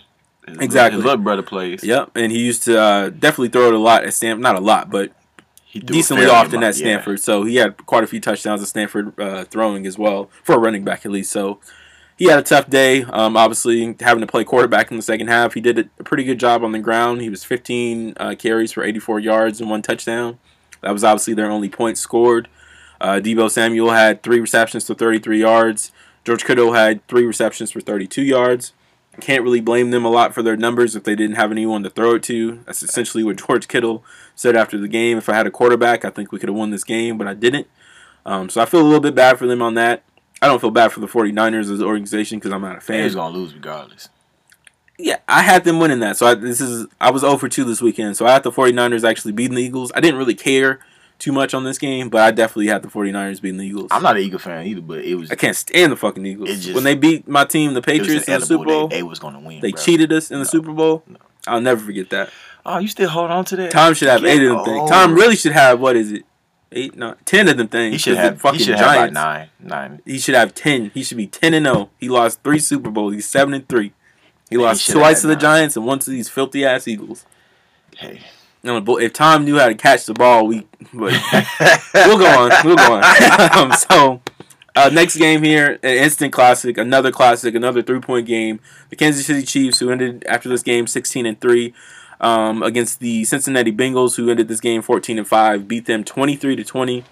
His, 0.48 0.57
Exactly. 0.57 0.98
His 0.98 1.05
little 1.05 1.21
brother 1.24 1.43
plays. 1.43 1.83
Yep, 1.83 2.12
and 2.15 2.31
he 2.31 2.39
used 2.39 2.63
to 2.63 2.79
uh, 2.79 3.10
definitely 3.10 3.50
throw 3.50 3.67
it 3.67 3.74
a 3.74 3.79
lot 3.79 4.03
at 4.03 4.13
Stanford. 4.13 4.41
Not 4.41 4.55
a 4.55 4.60
lot, 4.62 4.89
but 4.89 5.12
He 5.65 5.79
decently 5.79 6.25
often 6.25 6.63
at 6.63 6.75
Stanford. 6.75 7.19
So 7.19 7.43
he 7.43 7.57
had 7.57 7.86
quite 7.86 8.03
a 8.03 8.07
few 8.07 8.19
touchdowns 8.19 8.62
at 8.62 8.67
Stanford 8.67 9.19
uh, 9.19 9.45
throwing 9.45 9.86
as 9.86 9.98
well 9.98 10.29
for 10.43 10.55
a 10.55 10.57
running 10.60 10.83
back 10.83 11.05
at 11.05 11.12
least. 11.12 11.31
So 11.31 11.60
he 12.17 12.25
had 12.25 12.39
a 12.39 12.43
tough 12.43 12.69
day. 12.69 13.03
Um, 13.03 13.38
obviously 13.38 13.95
having 14.00 14.21
to 14.21 14.27
play 14.27 14.43
quarterback 14.43 14.91
in 14.91 14.98
the 14.98 15.03
second 15.03 15.27
half. 15.27 15.53
He 15.53 15.62
did 15.62 15.89
a 16.00 16.03
pretty 16.03 16.24
good 16.24 16.39
job 16.39 16.63
on 16.63 16.71
the 16.71 16.79
ground. 16.79 17.21
He 17.21 17.29
was 17.29 17.43
15 17.43 18.13
uh, 18.17 18.36
carries 18.38 18.71
for 18.71 18.83
84 18.83 19.19
yards 19.19 19.62
and 19.62 19.69
one 19.69 19.81
touchdown. 19.81 20.39
That 20.81 20.91
was 20.91 21.03
obviously 21.03 21.33
their 21.33 21.50
only 21.50 21.69
point 21.69 21.98
scored. 21.98 22.48
Uh, 23.00 23.13
Deebo 23.13 23.50
Samuel 23.50 23.91
had 23.91 24.21
three 24.21 24.39
receptions 24.39 24.86
for 24.86 24.93
33 24.93 25.39
yards. 25.39 25.91
George 26.24 26.43
Kittle 26.45 26.74
had 26.74 27.07
three 27.07 27.25
receptions 27.25 27.71
for 27.71 27.81
32 27.81 28.21
yards. 28.21 28.74
Can't 29.19 29.43
really 29.43 29.59
blame 29.59 29.91
them 29.91 30.05
a 30.05 30.09
lot 30.09 30.33
for 30.33 30.41
their 30.41 30.55
numbers 30.55 30.95
if 30.95 31.03
they 31.03 31.15
didn't 31.15 31.35
have 31.35 31.51
anyone 31.51 31.83
to 31.83 31.89
throw 31.89 32.15
it 32.15 32.23
to. 32.23 32.61
That's 32.65 32.81
essentially 32.81 33.23
what 33.23 33.45
George 33.45 33.67
Kittle 33.67 34.03
said 34.35 34.55
after 34.55 34.77
the 34.77 34.87
game. 34.87 35.17
If 35.17 35.27
I 35.27 35.35
had 35.35 35.45
a 35.45 35.51
quarterback, 35.51 36.05
I 36.05 36.09
think 36.09 36.31
we 36.31 36.39
could 36.39 36.49
have 36.49 36.57
won 36.57 36.71
this 36.71 36.85
game, 36.85 37.17
but 37.17 37.27
I 37.27 37.33
didn't. 37.33 37.67
Um, 38.25 38.49
so 38.49 38.61
I 38.61 38.65
feel 38.65 38.81
a 38.81 38.83
little 38.83 39.01
bit 39.01 39.13
bad 39.13 39.37
for 39.37 39.47
them 39.47 39.61
on 39.61 39.73
that. 39.75 40.03
I 40.41 40.47
don't 40.47 40.59
feel 40.59 40.71
bad 40.71 40.91
for 40.91 41.01
the 41.01 41.07
49ers 41.07 41.71
as 41.71 41.79
an 41.79 41.83
organization 41.83 42.39
because 42.39 42.51
I'm 42.51 42.61
not 42.61 42.77
a 42.77 42.81
fan. 42.81 43.03
he's 43.03 43.15
gonna 43.15 43.35
lose 43.35 43.53
regardless. 43.53 44.09
Yeah, 44.97 45.17
I 45.27 45.41
had 45.41 45.65
them 45.65 45.79
winning 45.79 45.99
that. 45.99 46.17
So 46.17 46.27
I, 46.27 46.35
this 46.35 46.61
is 46.61 46.87
I 46.99 47.11
was 47.11 47.21
0 47.21 47.37
for 47.37 47.49
2 47.49 47.63
this 47.63 47.81
weekend. 47.81 48.17
So 48.17 48.25
I 48.25 48.31
had 48.31 48.43
the 48.43 48.51
49ers 48.51 49.07
actually 49.07 49.33
beating 49.33 49.55
the 49.55 49.63
Eagles. 49.63 49.91
I 49.93 49.99
didn't 49.99 50.17
really 50.17 50.35
care 50.35 50.79
too 51.21 51.31
much 51.31 51.53
on 51.53 51.63
this 51.63 51.77
game, 51.77 52.09
but 52.09 52.21
I 52.21 52.31
definitely 52.31 52.67
had 52.67 52.81
the 52.83 52.89
49ers 52.89 53.41
beating 53.41 53.57
the 53.59 53.65
Eagles. 53.65 53.87
I'm 53.91 54.03
not 54.03 54.17
an 54.17 54.23
Eagle 54.23 54.39
fan 54.39 54.65
either, 54.65 54.81
but 54.81 54.99
it 55.05 55.15
was 55.15 55.31
I 55.31 55.35
can't 55.35 55.55
stand 55.55 55.91
the 55.91 55.95
fucking 55.95 56.25
Eagles. 56.25 56.49
Just- 56.49 56.73
when 56.73 56.83
they 56.83 56.95
beat 56.95 57.27
my 57.27 57.45
team, 57.45 57.73
the 57.73 57.81
Patriots, 57.81 58.27
in 58.27 58.39
the 58.39 58.45
Super 58.45 58.65
Bowl, 58.65 58.87
They, 58.89 58.97
they 58.97 59.03
was 59.03 59.19
gonna 59.19 59.39
win. 59.39 59.61
they 59.61 59.71
bro. 59.71 59.81
cheated 59.81 60.11
us 60.11 60.31
in 60.31 60.39
the 60.39 60.45
Super 60.45 60.73
Bowl. 60.73 61.03
No. 61.07 61.17
I'll 61.47 61.61
never 61.61 61.79
forget 61.81 62.09
that. 62.09 62.29
Oh, 62.65 62.77
you 62.79 62.87
still 62.87 63.09
hold 63.09 63.31
on 63.31 63.45
to 63.45 63.55
that? 63.55 63.71
Tom 63.71 63.93
should 63.93 64.07
have 64.09 64.21
Get 64.21 64.29
eight 64.39 64.43
of 64.43 64.49
them 64.57 64.65
things. 64.65 64.89
Tom 64.89 65.15
really 65.15 65.35
should 65.35 65.53
have 65.53 65.79
what 65.79 65.95
is 65.95 66.11
it? 66.11 66.23
Eight, 66.73 66.95
nine, 66.95 67.15
ten 67.25 67.47
of 67.49 67.57
them 67.57 67.67
things. 67.67 67.93
He 67.93 67.97
should 67.97 68.15
have. 68.17 68.41
He 68.41 68.59
should 68.59 68.75
have 68.75 68.95
like 68.95 69.11
nine, 69.11 69.49
nine. 69.59 70.01
He 70.05 70.19
should 70.19 70.35
have 70.35 70.53
ten. 70.53 70.89
He 70.93 71.03
should 71.03 71.17
be 71.17 71.27
ten 71.27 71.53
and 71.53 71.65
zero. 71.65 71.89
He 71.99 72.07
lost 72.07 72.41
three 72.43 72.59
Super 72.59 72.89
Bowls. 72.89 73.13
He's 73.13 73.27
seven 73.27 73.53
and 73.53 73.67
three. 73.67 73.93
He 74.49 74.55
He 74.55 74.57
lost 74.57 74.87
have 74.87 74.95
twice 74.95 75.21
to 75.21 75.27
the 75.27 75.33
nine. 75.33 75.41
Giants 75.41 75.75
and 75.75 75.85
once 75.85 76.05
to 76.05 76.11
these 76.11 76.29
filthy 76.29 76.63
ass 76.63 76.87
Eagles. 76.87 77.25
Hey, 77.97 78.13
No, 78.13 78.19
but 78.63 79.03
if 79.03 79.13
Tom 79.13 79.45
knew 79.45 79.57
how 79.57 79.67
to 79.67 79.75
catch 79.75 80.05
the 80.05 80.13
ball, 80.13 80.47
we. 80.47 80.67
But 80.93 81.13
we'll 81.93 82.17
go 82.17 82.27
on. 82.27 82.51
We'll 82.63 82.75
go 82.75 82.93
on. 82.93 83.51
um, 83.57 83.71
so, 83.73 84.21
uh, 84.75 84.89
next 84.93 85.17
game 85.17 85.43
here, 85.43 85.79
an 85.83 85.97
instant 85.97 86.33
classic, 86.33 86.77
another 86.77 87.11
classic, 87.11 87.55
another 87.55 87.81
three 87.81 87.99
point 87.99 88.27
game. 88.27 88.59
The 88.89 88.95
Kansas 88.95 89.25
City 89.25 89.43
Chiefs, 89.43 89.79
who 89.79 89.89
ended 89.89 90.25
after 90.27 90.49
this 90.49 90.63
game 90.63 90.87
sixteen 90.87 91.25
and 91.25 91.39
three, 91.39 91.73
um, 92.19 92.61
against 92.63 92.99
the 92.99 93.23
Cincinnati 93.25 93.71
Bengals, 93.71 94.15
who 94.15 94.29
ended 94.29 94.47
this 94.47 94.59
game 94.59 94.81
14 94.81 95.17
and 95.17 95.27
five, 95.27 95.67
beat 95.67 95.87
them 95.87 96.03
23 96.03 96.55
to 96.55 96.63
20. 96.63 97.03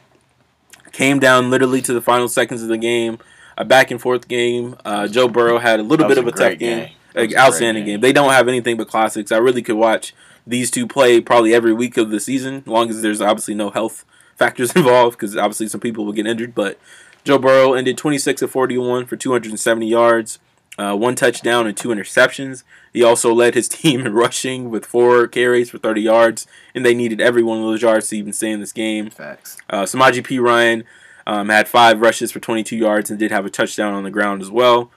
Came 0.92 1.20
down 1.20 1.50
literally 1.50 1.82
to 1.82 1.94
the 1.94 2.02
final 2.02 2.28
seconds 2.28 2.62
of 2.62 2.68
the 2.70 2.78
game, 2.78 3.18
a 3.58 3.66
back 3.66 3.92
and 3.92 4.00
forth 4.00 4.28
game. 4.28 4.76
Uh, 4.86 5.08
Joe 5.08 5.28
Burrow 5.28 5.58
had 5.58 5.80
a 5.80 5.84
little 5.84 6.08
bit 6.08 6.18
of 6.18 6.26
a 6.26 6.30
a 6.30 6.32
tough 6.32 6.58
game, 6.58 6.80
game. 6.80 6.90
That 7.14 7.22
was 7.22 7.22
Like, 7.22 7.24
a 7.24 7.28
great 7.28 7.38
outstanding 7.38 7.86
game. 7.86 7.94
game. 7.96 8.02
They 8.02 8.14
don't 8.14 8.32
have 8.32 8.48
anything 8.48 8.78
but 8.78 8.88
classics. 8.88 9.32
I 9.32 9.38
really 9.38 9.62
could 9.62 9.76
watch 9.76 10.14
these 10.46 10.72
two 10.72 10.88
play 10.88 11.22
probably 11.22 11.54
every 11.54 11.74
week 11.74 11.98
of 11.98 12.10
the 12.10 12.20
season, 12.20 12.58
as 12.58 12.68
long 12.68 12.90
as 12.90 13.02
there's 13.02 13.22
obviously 13.22 13.56
no 13.56 13.70
health 13.70 14.06
factors 14.36 14.72
involved, 14.76 15.18
because 15.18 15.38
obviously 15.38 15.68
some 15.68 15.82
people 15.82 16.06
will 16.06 16.14
get 16.14 16.28
injured. 16.28 16.56
But 16.56 16.80
Joe 17.24 17.38
Burrow 17.38 17.74
ended 17.74 17.98
26 17.98 18.42
of 18.42 18.52
41 18.52 19.06
for 19.06 19.16
270 19.16 19.88
yards, 19.88 20.40
uh, 20.78 20.96
one 20.96 21.16
touchdown 21.16 21.68
and 21.68 21.76
two 21.76 21.90
interceptions. 21.90 22.64
He 22.94 23.04
also 23.04 23.34
led 23.34 23.54
his 23.54 23.68
team 23.70 24.06
in 24.06 24.14
rushing 24.14 24.70
with 24.70 24.86
four 24.86 25.28
carries 25.28 25.70
for 25.70 25.78
30 25.78 26.02
yards, 26.02 26.48
and 26.74 26.86
they 26.86 26.94
needed 26.94 27.22
every 27.22 27.44
one 27.44 27.60
of 27.60 27.66
those 27.66 27.82
yards 27.82 28.10
to 28.10 28.18
even 28.18 28.34
stay 28.34 28.52
in 28.52 28.60
this 28.60 28.72
game. 28.72 29.10
Facts. 29.10 29.58
Uh, 29.70 29.84
Samaje 29.84 30.24
Perine 30.24 30.84
um, 31.28 31.50
had 31.50 31.68
five 31.68 32.02
rushes 32.02 32.32
for 32.32 32.40
22 32.40 32.76
yards 32.76 33.10
and 33.10 33.20
did 33.20 33.32
have 33.32 33.46
a 33.46 33.50
touchdown 33.50 33.94
on 33.94 34.04
the 34.04 34.10
ground 34.10 34.42
as 34.42 34.50
well. 34.50 34.90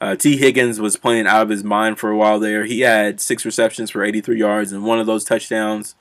Uh, 0.00 0.14
Tee 0.14 0.36
Higgins 0.36 0.80
was 0.80 0.96
playing 0.96 1.26
out 1.26 1.42
of 1.42 1.48
his 1.48 1.64
mind 1.64 1.98
for 1.98 2.10
a 2.10 2.16
while 2.16 2.38
there. 2.38 2.64
He 2.64 2.80
had 2.80 3.20
six 3.20 3.44
receptions 3.44 3.90
for 3.90 4.04
83 4.04 4.38
yards 4.38 4.70
and 4.72 4.84
one 4.84 5.00
of 5.00 5.06
those 5.06 5.24
touchdowns. 5.24 5.94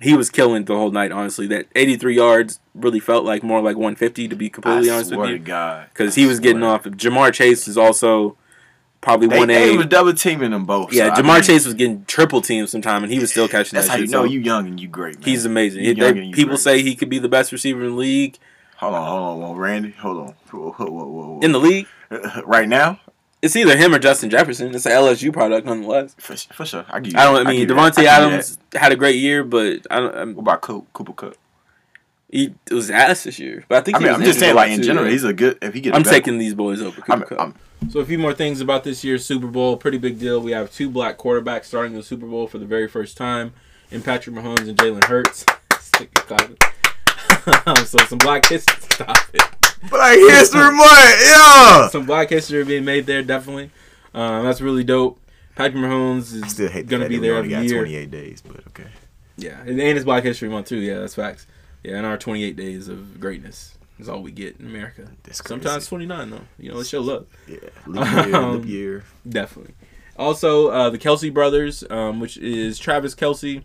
He 0.00 0.16
was 0.16 0.30
killing 0.30 0.64
the 0.64 0.74
whole 0.74 0.90
night, 0.90 1.12
honestly. 1.12 1.46
That 1.46 1.66
83 1.74 2.16
yards 2.16 2.60
really 2.74 3.00
felt 3.00 3.24
like 3.24 3.42
more 3.42 3.60
like 3.60 3.76
150, 3.76 4.28
to 4.28 4.34
be 4.36 4.48
completely 4.50 4.90
I 4.90 4.94
honest 4.94 5.14
with 5.14 5.28
you. 5.30 5.38
God. 5.38 5.88
Because 5.92 6.14
he 6.14 6.26
was 6.26 6.40
getting 6.40 6.62
off. 6.62 6.84
Ja'Marr 6.84 7.32
Chase 7.32 7.68
is 7.68 7.76
also 7.78 8.36
probably 9.02 9.28
They, 9.28 9.38
1A. 9.38 9.46
they 9.46 9.76
was 9.76 9.86
double 9.86 10.14
teaming 10.14 10.50
them 10.50 10.64
both. 10.64 10.92
yeah, 10.92 11.14
so, 11.14 11.20
I 11.20 11.22
Ja'Marr 11.22 11.34
mean, 11.34 11.42
Chase 11.42 11.64
was 11.66 11.74
getting 11.74 12.04
triple 12.06 12.40
teamed 12.40 12.70
sometime, 12.70 13.04
and 13.04 13.12
he 13.12 13.18
was 13.18 13.30
still 13.30 13.46
catching 13.46 13.76
That's 13.76 13.86
that 13.88 13.92
how 13.92 13.98
shit. 13.98 14.06
you 14.06 14.12
know 14.12 14.22
so 14.22 14.24
you 14.24 14.40
young 14.40 14.66
and 14.66 14.80
you 14.80 14.88
great. 14.88 15.16
Man. 15.20 15.24
He's 15.28 15.44
amazing. 15.44 15.84
He- 15.84 15.92
they- 15.92 16.12
people 16.32 16.48
great. 16.54 16.58
say 16.60 16.82
he 16.82 16.96
could 16.96 17.10
be 17.10 17.18
the 17.18 17.28
best 17.28 17.52
receiver 17.52 17.84
in 17.84 17.90
the 17.90 17.96
league. 17.96 18.38
Hold 18.78 18.94
on, 18.94 19.06
hold 19.06 19.22
on, 19.22 19.38
well, 19.40 19.54
Randy. 19.54 19.90
Hold 19.92 20.16
on. 20.28 20.34
Whoa, 20.50 20.72
whoa, 20.72 20.88
whoa. 20.88 21.40
In 21.42 21.52
the 21.52 21.60
league, 21.60 21.86
right 22.44 22.68
now, 22.68 22.98
it's 23.44 23.56
either 23.56 23.76
him 23.76 23.94
or 23.94 23.98
Justin 23.98 24.30
Jefferson. 24.30 24.74
It's 24.74 24.86
an 24.86 24.92
LSU 24.92 25.32
product, 25.32 25.66
nonetheless. 25.66 26.14
for, 26.18 26.34
for 26.36 26.64
sure. 26.64 26.84
I 26.88 27.00
give 27.00 27.12
you. 27.12 27.18
I 27.18 27.24
don't. 27.24 27.46
I 27.46 27.50
mean, 27.50 27.66
give. 27.68 27.76
I 27.76 27.90
Davante 27.90 27.96
give 27.96 28.06
Adams 28.06 28.58
had 28.74 28.90
a 28.90 28.96
great 28.96 29.16
year, 29.16 29.44
but 29.44 29.86
I 29.90 30.00
don't. 30.00 30.16
I'm, 30.16 30.34
What 30.34 30.42
about 30.42 30.62
Cooper, 30.62 30.86
Cooper 30.94 31.12
Kupp? 31.12 31.34
he 32.30 32.54
it 32.68 32.74
was 32.74 32.90
ass 32.90 33.24
this 33.24 33.38
year. 33.38 33.64
But 33.68 33.78
I 33.78 33.80
think 33.82 33.96
I 33.96 34.00
he 34.00 34.04
mean, 34.04 34.12
was 34.14 34.20
I'm 34.20 34.26
just 34.26 34.38
saying, 34.40 34.54
like 34.56 34.70
in 34.70 34.78
too, 34.78 34.84
general, 34.86 35.06
he's 35.06 35.24
a 35.24 35.32
good. 35.32 35.58
If 35.62 35.74
he 35.74 35.80
gets, 35.82 35.96
I'm 35.96 36.02
better, 36.02 36.16
taking 36.16 36.38
these 36.38 36.54
boys 36.54 36.80
over 36.80 37.00
Cooper 37.00 37.12
I'm, 37.12 37.22
Kupp. 37.22 37.38
I'm, 37.82 37.90
So 37.90 38.00
a 38.00 38.06
few 38.06 38.18
more 38.18 38.32
things 38.32 38.62
about 38.62 38.82
this 38.82 39.04
year's 39.04 39.24
Super 39.26 39.46
Bowl. 39.46 39.76
Pretty 39.76 39.98
big 39.98 40.18
deal. 40.18 40.40
We 40.40 40.52
have 40.52 40.72
two 40.72 40.88
black 40.88 41.18
quarterbacks 41.18 41.66
starting 41.66 41.92
the 41.92 42.02
Super 42.02 42.26
Bowl 42.26 42.46
for 42.46 42.56
the 42.58 42.66
very 42.66 42.88
first 42.88 43.16
time, 43.18 43.52
in 43.90 44.00
Patrick 44.02 44.34
Mahomes 44.34 44.68
and 44.68 44.76
Jalen 44.78 45.04
Hurts. 45.04 45.44
so 47.88 47.98
some 48.06 48.18
black 48.18 48.46
history. 48.46 48.80
Stop 48.90 49.16
it. 49.34 49.63
Black 49.90 50.18
History 50.18 50.60
Month, 50.60 51.22
yeah. 51.22 51.88
Some 51.92 52.06
black 52.06 52.30
history 52.30 52.64
being 52.64 52.84
made 52.84 53.06
there, 53.06 53.22
definitely. 53.22 53.70
Um, 54.12 54.44
that's 54.44 54.60
really 54.60 54.84
dope. 54.84 55.20
Patrick 55.56 55.76
Mahomes 55.76 56.34
I 56.34 56.46
is 56.46 56.52
still 56.52 56.68
hate 56.68 56.86
going 56.88 57.02
to 57.02 57.08
be 57.08 57.18
there 57.18 57.36
every 57.36 57.50
got 57.50 57.64
year. 57.64 57.78
28 57.78 58.10
days, 58.10 58.42
but 58.42 58.66
okay. 58.68 58.88
Yeah, 59.36 59.60
and 59.60 59.70
and 59.70 59.80
it's 59.80 60.04
Black 60.04 60.24
History 60.24 60.48
Month 60.48 60.68
too. 60.68 60.78
Yeah, 60.78 60.98
that's 61.00 61.14
facts. 61.14 61.46
Yeah, 61.82 61.96
and 61.96 62.06
our 62.06 62.16
28 62.16 62.56
days 62.56 62.88
of 62.88 63.20
greatness 63.20 63.76
is 63.98 64.08
all 64.08 64.22
we 64.22 64.32
get 64.32 64.58
in 64.58 64.66
America. 64.66 65.08
Sometimes 65.30 65.86
29 65.86 66.30
though. 66.30 66.40
You 66.58 66.70
know, 66.70 66.76
let's 66.76 66.88
show 66.88 67.00
love. 67.00 67.26
Yeah, 67.46 67.58
leap 67.86 68.26
year, 68.26 68.36
Um, 68.36 68.60
leap 68.62 68.68
year. 68.68 69.04
Definitely. 69.28 69.74
Also, 70.16 70.68
uh, 70.68 70.90
the 70.90 70.98
Kelce 70.98 71.32
brothers, 71.32 71.84
um, 71.90 72.20
which 72.20 72.36
is 72.36 72.78
Travis 72.78 73.14
Kelce 73.14 73.64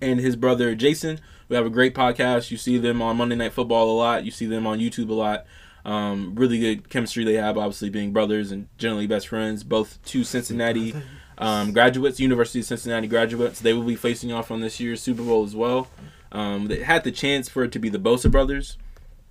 and 0.00 0.18
his 0.20 0.36
brother 0.36 0.74
Jason. 0.74 1.20
We 1.52 1.56
have 1.56 1.66
a 1.66 1.70
great 1.70 1.94
podcast. 1.94 2.50
You 2.50 2.56
see 2.56 2.78
them 2.78 3.02
on 3.02 3.18
Monday 3.18 3.36
Night 3.36 3.52
Football 3.52 3.90
a 3.90 3.92
lot. 3.92 4.24
You 4.24 4.30
see 4.30 4.46
them 4.46 4.66
on 4.66 4.78
YouTube 4.78 5.10
a 5.10 5.12
lot. 5.12 5.44
Um, 5.84 6.34
really 6.34 6.58
good 6.58 6.88
chemistry 6.88 7.24
they 7.24 7.34
have, 7.34 7.58
obviously 7.58 7.90
being 7.90 8.10
brothers 8.10 8.50
and 8.52 8.68
generally 8.78 9.06
best 9.06 9.28
friends. 9.28 9.62
Both 9.62 10.02
two 10.02 10.24
Cincinnati 10.24 10.94
um, 11.36 11.72
graduates, 11.74 12.18
University 12.18 12.60
of 12.60 12.64
Cincinnati 12.64 13.06
graduates. 13.06 13.60
They 13.60 13.74
will 13.74 13.82
be 13.82 13.96
facing 13.96 14.32
off 14.32 14.50
on 14.50 14.62
this 14.62 14.80
year's 14.80 15.02
Super 15.02 15.22
Bowl 15.22 15.44
as 15.44 15.54
well. 15.54 15.88
Um, 16.30 16.68
they 16.68 16.84
had 16.84 17.04
the 17.04 17.12
chance 17.12 17.50
for 17.50 17.64
it 17.64 17.72
to 17.72 17.78
be 17.78 17.90
the 17.90 17.98
Bosa 17.98 18.30
brothers. 18.30 18.78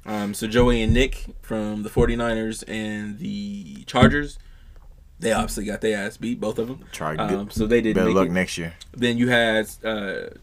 Um, 0.05 0.35
so 0.35 0.45
Joey 0.45 0.83
and 0.83 0.93
Nick 0.93 1.25
from 1.41 1.81
the 1.81 1.89
49ers 1.89 2.63
and 2.67 3.17
the 3.17 3.83
Chargers, 3.85 4.37
they 5.19 5.31
obviously 5.31 5.65
got 5.65 5.81
their 5.81 5.97
ass 6.05 6.17
beat, 6.17 6.39
both 6.39 6.59
of 6.59 6.67
them. 6.67 6.85
Try 6.91 7.15
to 7.15 7.23
Um, 7.39 7.49
so 7.49 7.65
they 7.65 7.81
didn't 7.81 7.95
better 7.95 8.09
make 8.09 8.15
luck 8.15 8.27
it. 8.27 8.31
next 8.33 8.59
year. 8.59 8.75
Then 8.95 9.17
you 9.17 9.29
had 9.29 9.67
uh, 9.83 10.35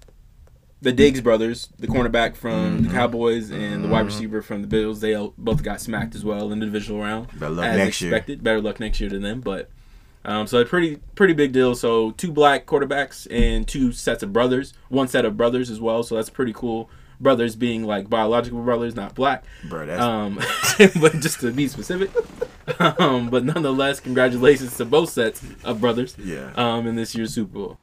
the 0.80 0.92
Diggs 0.92 1.20
brothers, 1.20 1.68
the 1.78 1.88
cornerback 1.88 2.36
from 2.36 2.82
the 2.82 2.88
Mhm. 2.88 2.92
Cowboys 2.92 3.50
and 3.50 3.84
the 3.84 3.88
wide 3.88 4.02
Mhm. 4.04 4.06
receiver 4.06 4.42
from 4.42 4.60
the 4.62 4.68
Bills. 4.68 5.00
They 5.00 5.14
both 5.36 5.62
got 5.62 5.80
smacked 5.80 6.14
as 6.14 6.24
well 6.24 6.52
in 6.52 6.60
the 6.60 6.66
divisional 6.66 7.00
round, 7.02 7.28
Better 7.38 7.50
luck 7.54 7.66
as 7.66 7.76
next 7.78 8.00
year. 8.00 8.10
expected. 8.14 8.44
Better 8.44 8.60
luck 8.60 8.78
next 8.78 9.00
year 9.00 9.10
to 9.10 9.18
them, 9.18 9.40
but 9.40 9.68
um, 10.24 10.46
so 10.46 10.60
a 10.60 10.64
pretty 10.64 10.98
pretty 11.14 11.32
big 11.34 11.52
deal. 11.52 11.74
So 11.74 12.10
two 12.12 12.30
black 12.30 12.66
quarterbacks 12.66 13.26
and 13.30 13.66
two 13.66 13.92
sets 13.92 14.22
of 14.22 14.32
brothers, 14.32 14.72
one 14.88 15.08
set 15.08 15.24
of 15.24 15.36
brothers 15.36 15.70
as 15.70 15.80
well. 15.80 16.02
So 16.02 16.14
that's 16.16 16.30
pretty 16.30 16.52
cool. 16.52 16.88
Brothers 17.20 17.56
being 17.56 17.82
like 17.84 18.08
biological 18.08 18.60
brothers, 18.62 18.94
not 18.94 19.16
black. 19.16 19.42
Bro, 19.68 19.86
that's 19.86 20.00
Um, 20.00 20.38
but 21.00 21.18
just 21.20 21.40
to 21.40 21.50
be 21.50 21.66
specific. 21.66 22.10
um, 23.00 23.30
but 23.30 23.44
nonetheless, 23.44 23.98
congratulations 23.98 24.76
to 24.76 24.84
both 24.84 25.10
sets 25.10 25.42
of 25.64 25.80
brothers 25.80 26.14
yeah. 26.22 26.50
um, 26.56 26.86
in 26.86 26.94
this 26.94 27.14
year's 27.16 27.34
Super 27.34 27.52
Bowl. 27.54 27.78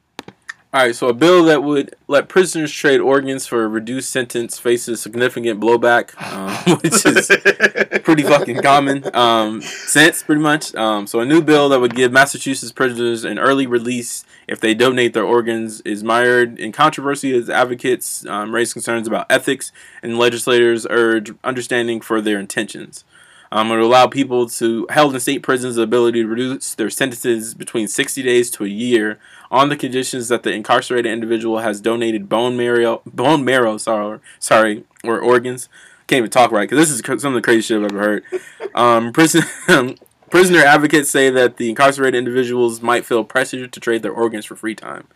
All 0.75 0.81
right, 0.81 0.93
so 0.93 1.07
a 1.07 1.13
bill 1.13 1.45
that 1.45 1.63
would 1.63 1.95
let 2.09 2.27
prisoners 2.27 2.69
trade 2.69 2.99
organs 2.99 3.47
for 3.47 3.63
a 3.63 3.67
reduced 3.69 4.09
sentence 4.09 4.59
faces 4.59 4.99
significant 4.99 5.61
blowback, 5.61 6.21
um, 6.21 6.77
which 6.83 7.05
is 7.05 8.01
pretty 8.01 8.23
fucking 8.23 8.61
common 8.61 9.15
um, 9.15 9.61
sense, 9.61 10.21
pretty 10.21 10.41
much. 10.41 10.75
Um, 10.75 11.07
so 11.07 11.21
a 11.21 11.25
new 11.25 11.41
bill 11.41 11.69
that 11.69 11.79
would 11.79 11.95
give 11.95 12.11
Massachusetts 12.11 12.73
prisoners 12.73 13.23
an 13.23 13.39
early 13.39 13.65
release 13.65 14.25
if 14.49 14.59
they 14.59 14.73
donate 14.73 15.13
their 15.13 15.23
organs 15.23 15.79
is 15.85 16.03
mired 16.03 16.59
in 16.59 16.73
controversy 16.73 17.33
as 17.33 17.49
advocates 17.49 18.25
um, 18.25 18.53
raise 18.53 18.73
concerns 18.73 19.07
about 19.07 19.27
ethics 19.29 19.71
and 20.03 20.19
legislators 20.19 20.85
urge 20.89 21.31
understanding 21.45 22.01
for 22.01 22.19
their 22.19 22.37
intentions. 22.37 23.05
Um, 23.51 23.71
it 23.71 23.75
would 23.75 23.83
allow 23.83 24.07
people 24.07 24.49
to 24.49 24.87
held 24.89 25.13
in 25.13 25.19
state 25.19 25.43
prisons 25.43 25.75
the 25.75 25.83
ability 25.83 26.23
to 26.23 26.27
reduce 26.27 26.75
their 26.75 26.89
sentences 26.89 27.53
between 27.53 27.87
60 27.87 28.21
days 28.23 28.49
to 28.51 28.65
a 28.65 28.67
year 28.67 29.19
on 29.51 29.69
the 29.69 29.77
conditions 29.77 30.27
that 30.29 30.43
the 30.43 30.51
incarcerated 30.51 31.11
individual 31.11 31.59
has 31.59 31.79
donated 31.79 32.27
bone 32.27 32.57
marrow, 32.57 33.01
bone 33.05 33.45
marrow, 33.45 33.77
sorry, 33.77 34.19
sorry, 34.39 34.83
or 35.03 35.19
organs. 35.19 35.69
Can't 36.07 36.19
even 36.19 36.31
talk 36.31 36.51
right 36.51 36.69
because 36.69 36.77
this 36.77 36.91
is 36.91 37.21
some 37.21 37.33
of 37.33 37.35
the 37.35 37.41
crazy 37.41 37.61
shit 37.61 37.77
I've 37.77 37.91
ever 37.91 37.99
heard. 37.99 38.23
Um, 38.73 39.13
prison, 39.13 39.43
prisoner 40.29 40.59
advocates 40.59 41.09
say 41.09 41.29
that 41.29 41.55
the 41.55 41.69
incarcerated 41.69 42.17
individuals 42.17 42.81
might 42.81 43.05
feel 43.05 43.23
pressured 43.23 43.71
to 43.71 43.79
trade 43.79 44.03
their 44.03 44.11
organs 44.11 44.43
for 44.43 44.57
free 44.57 44.75
time. 44.75 45.07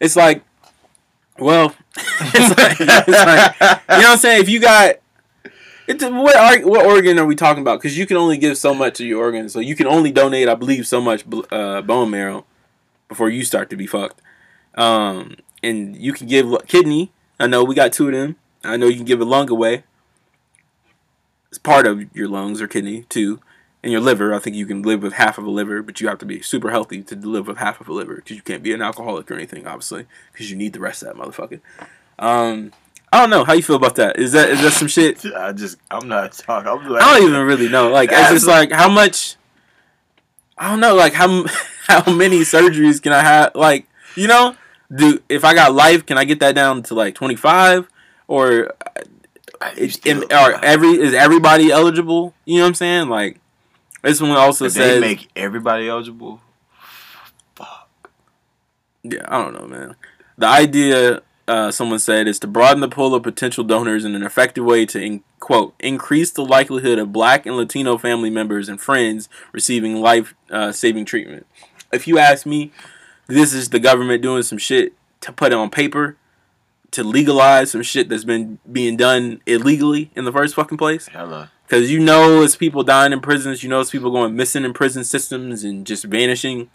It's 0.00 0.16
like, 0.16 0.42
well, 1.38 1.74
it's 1.96 2.56
like, 2.56 2.76
it's 2.80 3.08
like 3.08 3.54
you 3.60 3.66
know 3.66 3.78
what 3.86 4.06
I'm 4.06 4.16
saying? 4.16 4.40
If 4.40 4.48
you 4.48 4.60
got 4.60 4.96
it, 5.90 6.12
what 6.12 6.36
ar- 6.36 6.68
what 6.68 6.86
organ 6.86 7.18
are 7.18 7.26
we 7.26 7.34
talking 7.34 7.62
about? 7.62 7.80
Because 7.80 7.98
you 7.98 8.06
can 8.06 8.16
only 8.16 8.38
give 8.38 8.56
so 8.56 8.74
much 8.74 9.00
of 9.00 9.06
your 9.06 9.20
organ, 9.20 9.48
so 9.48 9.60
you 9.60 9.74
can 9.74 9.86
only 9.86 10.12
donate, 10.12 10.48
I 10.48 10.54
believe, 10.54 10.86
so 10.86 11.00
much 11.00 11.24
uh, 11.50 11.82
bone 11.82 12.10
marrow 12.10 12.44
before 13.08 13.28
you 13.28 13.44
start 13.44 13.70
to 13.70 13.76
be 13.76 13.86
fucked. 13.86 14.22
Um, 14.74 15.36
and 15.62 15.96
you 15.96 16.12
can 16.12 16.26
give 16.26 16.54
kidney. 16.66 17.12
I 17.38 17.46
know 17.46 17.64
we 17.64 17.74
got 17.74 17.92
two 17.92 18.06
of 18.06 18.14
them. 18.14 18.36
I 18.62 18.76
know 18.76 18.86
you 18.86 18.96
can 18.96 19.04
give 19.04 19.20
a 19.20 19.24
lung 19.24 19.50
away. 19.50 19.84
It's 21.48 21.58
part 21.58 21.86
of 21.86 22.14
your 22.14 22.28
lungs 22.28 22.62
or 22.62 22.68
kidney 22.68 23.02
too, 23.08 23.40
and 23.82 23.90
your 23.90 24.00
liver. 24.00 24.32
I 24.32 24.38
think 24.38 24.54
you 24.54 24.66
can 24.66 24.82
live 24.82 25.02
with 25.02 25.14
half 25.14 25.38
of 25.38 25.44
a 25.44 25.50
liver, 25.50 25.82
but 25.82 26.00
you 26.00 26.08
have 26.08 26.18
to 26.18 26.26
be 26.26 26.40
super 26.40 26.70
healthy 26.70 27.02
to 27.02 27.16
live 27.16 27.48
with 27.48 27.56
half 27.56 27.80
of 27.80 27.88
a 27.88 27.92
liver 27.92 28.16
because 28.16 28.36
you 28.36 28.42
can't 28.42 28.62
be 28.62 28.72
an 28.72 28.82
alcoholic 28.82 29.30
or 29.30 29.34
anything, 29.34 29.66
obviously, 29.66 30.06
because 30.32 30.50
you 30.50 30.56
need 30.56 30.72
the 30.72 30.80
rest 30.80 31.02
of 31.02 31.08
that 31.08 31.22
motherfucker. 31.22 31.60
Um, 32.18 32.72
I 33.12 33.20
don't 33.20 33.30
know 33.30 33.44
how 33.44 33.54
you 33.54 33.62
feel 33.62 33.76
about 33.76 33.96
that. 33.96 34.18
Is 34.18 34.32
that 34.32 34.50
is 34.50 34.62
that 34.62 34.72
some 34.72 34.88
shit? 34.88 35.24
I 35.36 35.52
just, 35.52 35.78
I'm 35.90 36.08
not 36.08 36.32
talking. 36.32 36.70
I'm 36.70 36.88
like, 36.88 37.02
I 37.02 37.18
don't 37.18 37.28
even 37.28 37.46
really 37.46 37.68
know. 37.68 37.90
Like 37.90 38.10
it's 38.12 38.30
just 38.30 38.46
like 38.46 38.70
how 38.72 38.88
much. 38.88 39.36
I 40.56 40.70
don't 40.70 40.80
know. 40.80 40.94
Like 40.94 41.12
how 41.12 41.44
how 41.86 42.12
many 42.12 42.40
surgeries 42.40 43.02
can 43.02 43.12
I 43.12 43.22
have? 43.22 43.54
Like 43.54 43.86
you 44.14 44.28
know, 44.28 44.56
do 44.94 45.20
if 45.28 45.44
I 45.44 45.54
got 45.54 45.74
life, 45.74 46.06
can 46.06 46.18
I 46.18 46.24
get 46.24 46.40
that 46.40 46.54
down 46.54 46.82
to 46.84 46.94
like 46.94 47.14
twenty 47.14 47.36
five 47.36 47.88
or? 48.28 48.72
Uh, 49.60 49.70
you 49.76 49.90
Is, 50.04 50.24
are 50.30 50.52
every 50.64 50.88
is 50.88 51.12
everybody 51.12 51.70
eligible? 51.70 52.32
You 52.46 52.56
know 52.56 52.62
what 52.62 52.68
I'm 52.68 52.74
saying? 52.74 53.08
Like 53.08 53.40
this 54.02 54.20
one 54.20 54.30
also 54.30 54.66
if 54.66 54.72
says 54.72 54.94
they 54.94 55.00
make 55.00 55.28
everybody 55.36 55.88
eligible. 55.88 56.40
Fuck. 57.54 58.10
Yeah, 59.02 59.24
I 59.28 59.42
don't 59.42 59.52
know, 59.52 59.66
man. 59.66 59.96
The 60.38 60.46
idea, 60.46 61.22
uh, 61.50 61.72
someone 61.72 61.98
said, 61.98 62.28
is 62.28 62.38
to 62.38 62.46
broaden 62.46 62.80
the 62.80 62.88
pool 62.88 63.12
of 63.12 63.24
potential 63.24 63.64
donors 63.64 64.04
in 64.04 64.14
an 64.14 64.22
effective 64.22 64.64
way 64.64 64.86
to, 64.86 65.02
in, 65.02 65.24
quote, 65.40 65.74
increase 65.80 66.30
the 66.30 66.44
likelihood 66.44 66.96
of 66.96 67.12
black 67.12 67.44
and 67.44 67.56
Latino 67.56 67.98
family 67.98 68.30
members 68.30 68.68
and 68.68 68.80
friends 68.80 69.28
receiving 69.50 69.96
life 70.00 70.32
uh, 70.50 70.70
saving 70.70 71.06
treatment. 71.06 71.48
If 71.92 72.06
you 72.06 72.18
ask 72.18 72.46
me, 72.46 72.70
this 73.26 73.52
is 73.52 73.70
the 73.70 73.80
government 73.80 74.22
doing 74.22 74.44
some 74.44 74.58
shit 74.58 74.92
to 75.22 75.32
put 75.32 75.50
it 75.52 75.56
on 75.56 75.70
paper 75.70 76.16
to 76.92 77.02
legalize 77.02 77.72
some 77.72 77.82
shit 77.82 78.08
that's 78.08 78.24
been 78.24 78.60
being 78.70 78.96
done 78.96 79.40
illegally 79.44 80.12
in 80.14 80.24
the 80.24 80.32
first 80.32 80.54
fucking 80.54 80.78
place. 80.78 81.08
Hella. 81.08 81.50
Because 81.66 81.90
you 81.90 81.98
know 81.98 82.42
it's 82.42 82.54
people 82.54 82.84
dying 82.84 83.12
in 83.12 83.20
prisons, 83.20 83.64
you 83.64 83.68
know 83.68 83.80
it's 83.80 83.90
people 83.90 84.12
going 84.12 84.36
missing 84.36 84.64
in 84.64 84.72
prison 84.72 85.02
systems 85.02 85.64
and 85.64 85.84
just 85.84 86.04
vanishing. 86.04 86.70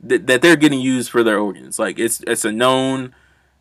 That, 0.00 0.28
that 0.28 0.42
they're 0.42 0.54
getting 0.54 0.80
used 0.80 1.10
for 1.10 1.24
their 1.24 1.40
organs. 1.40 1.78
Like 1.78 1.98
it's 1.98 2.22
it's 2.26 2.44
a 2.44 2.52
known 2.52 3.14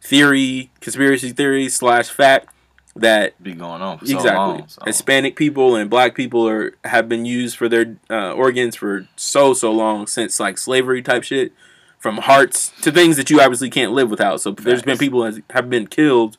theory, 0.08 0.70
conspiracy 0.80 1.32
theory 1.32 1.67
slash 1.70 2.10
fact 2.10 2.50
that 2.96 3.41
Be 3.43 3.54
going 3.54 3.82
on 3.82 4.00
for 4.00 4.06
so 4.08 4.15
exactly 4.15 4.38
long. 4.39 4.67
so- 4.67 4.82
Hispanic 4.86 5.36
people 5.36 5.76
and 5.76 5.89
Black 5.89 6.15
people 6.15 6.48
are 6.48 6.74
have 6.84 7.08
been 7.08 7.26
used 7.26 7.56
for 7.58 7.67
their 7.70 7.98
uh, 8.10 8.32
organs 8.34 8.76
for 8.76 9.08
so 9.15 9.54
so 9.54 9.72
long 9.72 10.08
since 10.08 10.39
like 10.39 10.58
slavery 10.58 11.02
type 11.04 11.24
shit, 11.24 11.52
from 12.00 12.17
hearts 12.17 12.72
to 12.82 12.91
things 12.91 13.17
that 13.17 13.30
you 13.30 13.39
obviously 13.41 13.70
can't 13.70 13.91
live 13.91 14.10
without. 14.10 14.41
So 14.41 14.52
there's 14.52 14.82
been 14.82 14.98
people 14.98 15.22
that 15.24 15.43
have 15.52 15.70
been 15.70 15.88
killed 15.88 16.38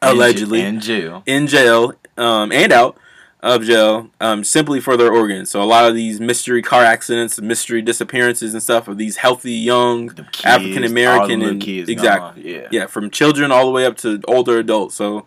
allegedly 0.00 0.60
in 0.60 0.78
jail. 0.80 1.22
in 1.26 1.46
jail 1.46 1.92
um, 2.16 2.52
and 2.52 2.72
out 2.72 2.96
of 3.40 3.62
jail 3.64 4.10
um, 4.20 4.42
simply 4.42 4.80
for 4.80 4.96
their 4.96 5.12
organs. 5.12 5.50
So 5.50 5.62
a 5.62 5.64
lot 5.64 5.88
of 5.88 5.94
these 5.94 6.20
mystery 6.20 6.60
car 6.62 6.82
accidents, 6.82 7.40
mystery 7.40 7.82
disappearances 7.82 8.52
and 8.52 8.62
stuff 8.62 8.88
of 8.88 8.98
these 8.98 9.18
healthy 9.18 9.52
young 9.52 10.10
African 10.44 10.84
American 10.84 11.42
and 11.42 11.60
kids 11.60 11.88
exactly 11.88 12.42
gone. 12.42 12.50
Yeah. 12.52 12.68
yeah 12.70 12.86
from 12.86 13.10
children 13.10 13.52
all 13.52 13.64
the 13.66 13.72
way 13.72 13.86
up 13.86 13.96
to 13.98 14.20
older 14.26 14.58
adults. 14.58 14.96
So 14.96 15.26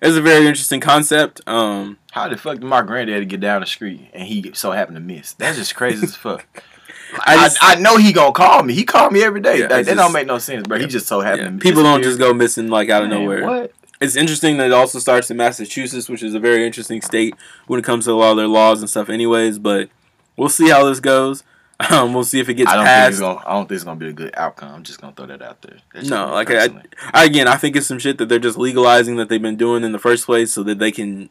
it's 0.00 0.16
a 0.16 0.22
very 0.22 0.46
interesting 0.46 0.80
concept. 0.80 1.42
Um, 1.46 1.98
How 2.12 2.28
the 2.28 2.36
fuck 2.38 2.54
did 2.54 2.64
my 2.64 2.80
granddaddy 2.82 3.26
get 3.26 3.40
down 3.40 3.60
the 3.60 3.66
street 3.66 4.08
and 4.14 4.26
he 4.26 4.52
so 4.54 4.70
happened 4.72 4.96
to 4.96 5.00
miss? 5.02 5.34
That's 5.34 5.58
just 5.58 5.74
crazy 5.74 6.04
as 6.04 6.16
fuck. 6.16 6.46
I 7.26 7.34
I, 7.34 7.36
just- 7.44 7.58
I, 7.60 7.74
know 7.74 7.98
he 7.98 8.12
gonna 8.12 8.32
call 8.32 8.62
me. 8.62 8.72
He 8.72 8.84
called 8.84 9.12
me 9.12 9.22
every 9.22 9.40
day. 9.42 9.56
Yeah, 9.58 9.62
Like, 9.64 9.70
that 9.70 9.84
just- 9.86 9.96
don't 9.98 10.12
make 10.12 10.26
no 10.26 10.38
sense, 10.38 10.66
bro. 10.66 10.78
He 10.78 10.86
just 10.86 11.06
so 11.06 11.20
happened. 11.20 11.58
yeah, 11.58 11.62
people 11.62 11.82
don't 11.82 12.02
just 12.02 12.18
go 12.18 12.32
missing 12.32 12.68
like 12.68 12.88
out 12.88 13.02
of 13.02 13.10
Man, 13.10 13.20
nowhere. 13.20 13.44
What? 13.46 13.72
It's 14.00 14.16
interesting 14.16 14.56
that 14.56 14.68
it 14.68 14.72
also 14.72 14.98
starts 14.98 15.30
in 15.30 15.36
Massachusetts, 15.36 16.08
which 16.08 16.22
is 16.22 16.34
a 16.34 16.40
very 16.40 16.64
interesting 16.64 17.02
state 17.02 17.34
when 17.66 17.78
it 17.78 17.84
comes 17.84 18.06
to 18.06 18.12
a 18.12 18.14
lot 18.14 18.30
of 18.32 18.36
their 18.38 18.48
laws 18.48 18.80
and 18.80 18.88
stuff. 18.88 19.08
Anyways, 19.10 19.58
but 19.58 19.90
we'll 20.36 20.48
see 20.48 20.70
how 20.70 20.84
this 20.86 21.00
goes. 21.00 21.42
Um, 21.90 22.12
we'll 22.12 22.24
see 22.24 22.38
if 22.40 22.48
it 22.50 22.54
gets 22.54 22.70
I 22.70 22.74
don't 22.74 22.84
think 22.84 22.94
passed. 22.94 23.10
it's 23.12 23.20
gonna. 23.20 23.38
I 23.38 23.52
don't 23.54 23.66
think 23.66 23.76
it's 23.76 23.84
gonna 23.84 23.98
be 23.98 24.08
a 24.08 24.12
good 24.12 24.34
outcome. 24.36 24.74
I'm 24.74 24.82
just 24.82 25.00
gonna 25.00 25.14
throw 25.14 25.24
that 25.24 25.40
out 25.40 25.62
there. 25.62 25.78
That's 25.94 26.10
No, 26.10 26.30
like 26.30 26.50
I. 26.50 26.68
I, 27.14 27.24
again, 27.24 27.48
I 27.48 27.56
think 27.56 27.74
it's 27.74 27.86
some 27.86 27.98
shit 27.98 28.18
that 28.18 28.28
they're 28.28 28.38
just 28.38 28.58
legalizing 28.58 29.16
that 29.16 29.30
they've 29.30 29.40
been 29.40 29.56
doing 29.56 29.82
in 29.82 29.92
the 29.92 29.98
first 29.98 30.26
place, 30.26 30.52
so 30.52 30.62
that 30.64 30.78
they 30.78 30.92
can 30.92 31.30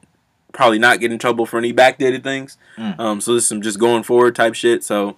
probably 0.52 0.80
not 0.80 1.00
get 1.00 1.12
in 1.12 1.20
trouble 1.20 1.46
for 1.46 1.60
any 1.60 1.72
backdated 1.72 2.24
things. 2.24 2.58
Mm. 2.80 3.00
Um, 3.00 3.22
so 3.22 3.36
this 3.36 3.44
is 3.44 3.48
some 3.48 3.62
just 3.62 3.80
going 3.80 4.02
forward 4.02 4.36
type 4.36 4.56
shit. 4.56 4.84
So 4.84 5.18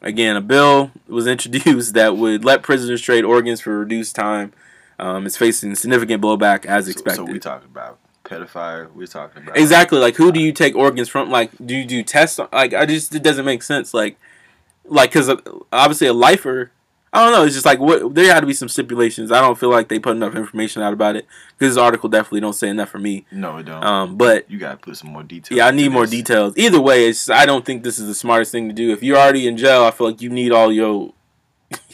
again, 0.00 0.36
a 0.36 0.40
bill 0.40 0.92
was 1.08 1.26
introduced 1.36 1.94
that 1.94 2.16
would 2.16 2.44
let 2.44 2.62
prisoners 2.62 3.02
trade 3.02 3.24
organs 3.24 3.60
for 3.60 3.80
reduced 3.80 4.14
time. 4.14 4.52
Um, 4.98 5.26
it's 5.26 5.36
facing 5.36 5.74
significant 5.74 6.22
blowback 6.22 6.66
as 6.66 6.88
expected. 6.88 7.26
So, 7.26 7.32
we 7.32 7.38
talking 7.38 7.68
about 7.70 7.98
pedophile. 8.24 8.92
We're 8.94 9.06
talking 9.06 9.42
about 9.44 9.56
Exactly. 9.56 9.98
Like, 9.98 10.16
who 10.16 10.32
do 10.32 10.40
you 10.40 10.52
take 10.52 10.74
organs 10.74 11.08
from? 11.08 11.30
Like, 11.30 11.50
do 11.64 11.74
you 11.76 11.84
do 11.84 12.02
tests? 12.02 12.38
on- 12.38 12.48
Like, 12.52 12.74
I 12.74 12.84
just 12.86 13.14
it 13.14 13.22
doesn't 13.22 13.44
make 13.44 13.62
sense. 13.62 13.94
Like, 13.94 14.16
like 14.84 15.10
because 15.12 15.30
obviously 15.72 16.06
a 16.08 16.12
lifer. 16.12 16.72
I 17.10 17.22
don't 17.24 17.32
know. 17.32 17.44
It's 17.44 17.54
just 17.54 17.64
like 17.64 17.78
what 17.78 18.14
there 18.14 18.30
had 18.32 18.40
to 18.40 18.46
be 18.46 18.52
some 18.52 18.68
stipulations. 18.68 19.32
I 19.32 19.40
don't 19.40 19.58
feel 19.58 19.70
like 19.70 19.88
they 19.88 19.98
put 19.98 20.14
enough 20.14 20.34
information 20.34 20.82
out 20.82 20.92
about 20.92 21.16
it 21.16 21.26
because 21.58 21.74
this 21.74 21.80
article 21.82 22.10
definitely 22.10 22.40
don't 22.40 22.52
say 22.52 22.68
enough 22.68 22.90
for 22.90 22.98
me. 22.98 23.24
No, 23.32 23.56
it 23.56 23.62
don't. 23.62 23.82
Um, 23.82 24.16
but 24.18 24.50
you 24.50 24.58
gotta 24.58 24.76
put 24.76 24.94
some 24.98 25.12
more 25.12 25.22
details. 25.22 25.56
yeah, 25.56 25.66
I 25.68 25.70
need 25.70 25.90
more 25.90 26.04
details. 26.04 26.52
Either 26.58 26.78
way, 26.80 27.08
it's 27.08 27.30
I 27.30 27.46
don't 27.46 27.64
think 27.64 27.82
this 27.82 27.98
is 27.98 28.08
the 28.08 28.14
smartest 28.14 28.52
thing 28.52 28.68
to 28.68 28.74
do. 28.74 28.92
If 28.92 29.02
you're 29.02 29.16
already 29.16 29.46
in 29.48 29.56
jail, 29.56 29.84
I 29.84 29.90
feel 29.90 30.06
like 30.08 30.20
you 30.20 30.28
need 30.28 30.52
all 30.52 30.70
your 30.70 31.14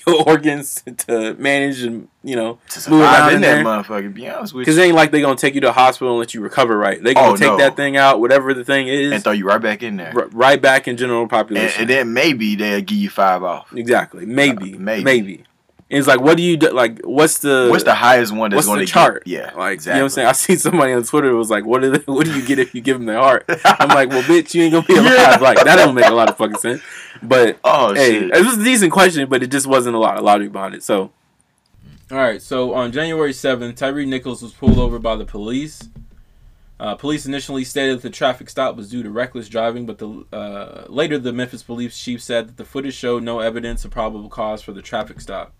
organs 0.27 0.83
to 1.07 1.35
manage 1.35 1.83
and 1.83 2.09
you 2.23 2.37
know 2.37 2.59
to 2.69 2.90
move 2.90 3.01
survive 3.01 3.19
around 3.21 3.29
in 3.31 3.35
in 3.37 3.40
that 3.43 3.55
there. 3.55 3.64
motherfucker. 3.64 4.12
Be 4.14 4.29
honest 4.29 4.55
with 4.55 4.62
because 4.62 4.77
you, 4.77 4.83
it 4.83 4.87
ain't 4.87 4.95
like 4.97 5.11
they 5.11 5.21
gonna 5.21 5.37
take 5.37 5.55
you 5.55 5.61
to 5.62 5.69
the 5.69 5.73
hospital 5.73 6.12
and 6.14 6.19
let 6.21 6.35
you 6.35 6.40
recover 6.40 6.77
right. 6.77 7.03
They 7.03 7.14
gonna 7.14 7.33
Oh, 7.33 7.37
take 7.37 7.49
no. 7.49 7.57
that 7.59 7.77
thing 7.77 7.97
out, 7.97 8.21
whatever 8.21 8.55
the 8.55 8.64
thing 8.64 8.88
is, 8.88 9.12
and 9.12 9.23
throw 9.23 9.33
you 9.33 9.47
right 9.47 9.61
back 9.61 9.83
in 9.83 9.97
there. 9.97 10.12
r- 10.14 10.29
right 10.33 10.61
back 10.61 10.87
in 10.88 10.97
general 10.97 11.23
And, 11.23 11.31
population. 11.31 11.83
and 11.83 11.90
then 11.90 12.12
maybe 12.12 12.55
they'll 12.55 12.81
give 12.81 12.99
you 12.99 13.11
five 13.11 13.43
off. 13.43 13.73
exactly, 13.75 14.27
maybe, 14.27 14.75
Uh, 14.75 14.79
maybe, 14.79 15.05
maybe. 15.05 15.45
And 15.90 15.99
it's 15.99 16.09
like, 16.09 16.20
what 16.20 16.38
do 16.38 16.42
you 16.42 16.57
do? 16.57 16.70
Like, 16.70 17.03
what's 17.05 17.38
the 17.38 17.68
What's 17.70 17.85
the 17.85 17.94
highest 17.94 18.33
one 18.33 18.51
that's 18.51 18.57
what's 18.57 18.66
going 18.66 18.81
the 18.81 18.87
to 18.87 18.92
chart? 18.92 19.25
Get? 19.25 19.33
Yeah, 19.33 19.55
like 19.55 19.75
exactly. 19.75 19.90
you 19.90 20.01
know 20.01 20.05
what 20.05 20.05
I'm 20.05 20.11
saying. 20.11 20.29
I 20.29 20.33
see 20.33 20.57
somebody 20.57 20.92
on 20.94 21.03
Twitter 21.05 21.35
was 21.37 21.51
like, 21.51 21.66
"What 21.66 21.83
do 21.83 21.90
they, 21.90 21.99
what 22.12 22.25
do 22.25 22.35
you 22.35 22.44
get 22.44 22.59
if 22.59 22.75
you 22.75 22.81
give 22.81 22.97
them 22.97 23.07
the 23.07 23.20
heart?" 23.20 23.44
I'm 23.64 23.88
like, 23.88 24.09
"Well, 24.09 24.23
bitch, 24.23 24.55
you 24.55 24.62
ain't 24.62 24.73
gonna 24.73 24.87
be 24.87 24.97
alive." 24.97 25.12
Yeah. 25.12 25.38
Like 25.40 25.62
that 25.62 25.77
don't 25.77 25.94
make 25.94 26.07
a 26.07 26.14
lot 26.14 26.31
of 26.31 26.38
fucking 26.38 26.57
sense. 26.57 26.83
But 27.23 27.59
Oh 27.64 27.94
hey, 27.94 28.20
shit! 28.20 28.35
it 28.35 28.44
was 28.44 28.57
a 28.57 28.64
decent 28.64 28.92
question, 28.92 29.29
but 29.29 29.42
it 29.42 29.51
just 29.51 29.66
wasn't 29.66 29.94
a 29.94 29.99
lot, 29.99 30.18
a 30.18 30.23
logic 30.23 30.53
behind 30.53 30.75
it. 30.75 30.83
So, 30.83 31.12
all 32.11 32.18
right. 32.18 32.40
So 32.40 32.73
on 32.73 32.90
January 32.90 33.35
seventh, 33.35 33.77
Tyre 33.77 34.07
Nichols 34.07 34.42
was 34.42 34.53
pulled 34.53 34.79
over 34.79 34.99
by 34.99 35.16
the 35.16 35.27
police. 35.27 35.90
Uh, 36.81 36.94
police 36.97 37.25
initially 37.25 37.62
stated 37.62 37.99
that 37.99 38.03
the 38.03 38.11
traffic 38.11 38.51
stop 38.51 38.75
was 38.75 38.90
due 38.90 39.03
to 39.03 39.11
reckless 39.11 39.49
driving, 39.49 39.87
but 39.87 39.99
the 39.99 40.25
uh, 40.33 40.87
later 40.88 41.18
the 41.18 41.33
Memphis 41.33 41.62
police 41.62 41.97
chief 41.97 42.23
said 42.23 42.49
that 42.49 42.57
the 42.57 42.64
footage 42.64 42.94
showed 42.94 43.23
no 43.23 43.40
evidence 43.40 43.85
of 43.85 43.90
probable 43.90 44.29
cause 44.29 44.62
for 44.62 44.73
the 44.73 44.83
traffic 44.83 45.20
stop. 45.20 45.53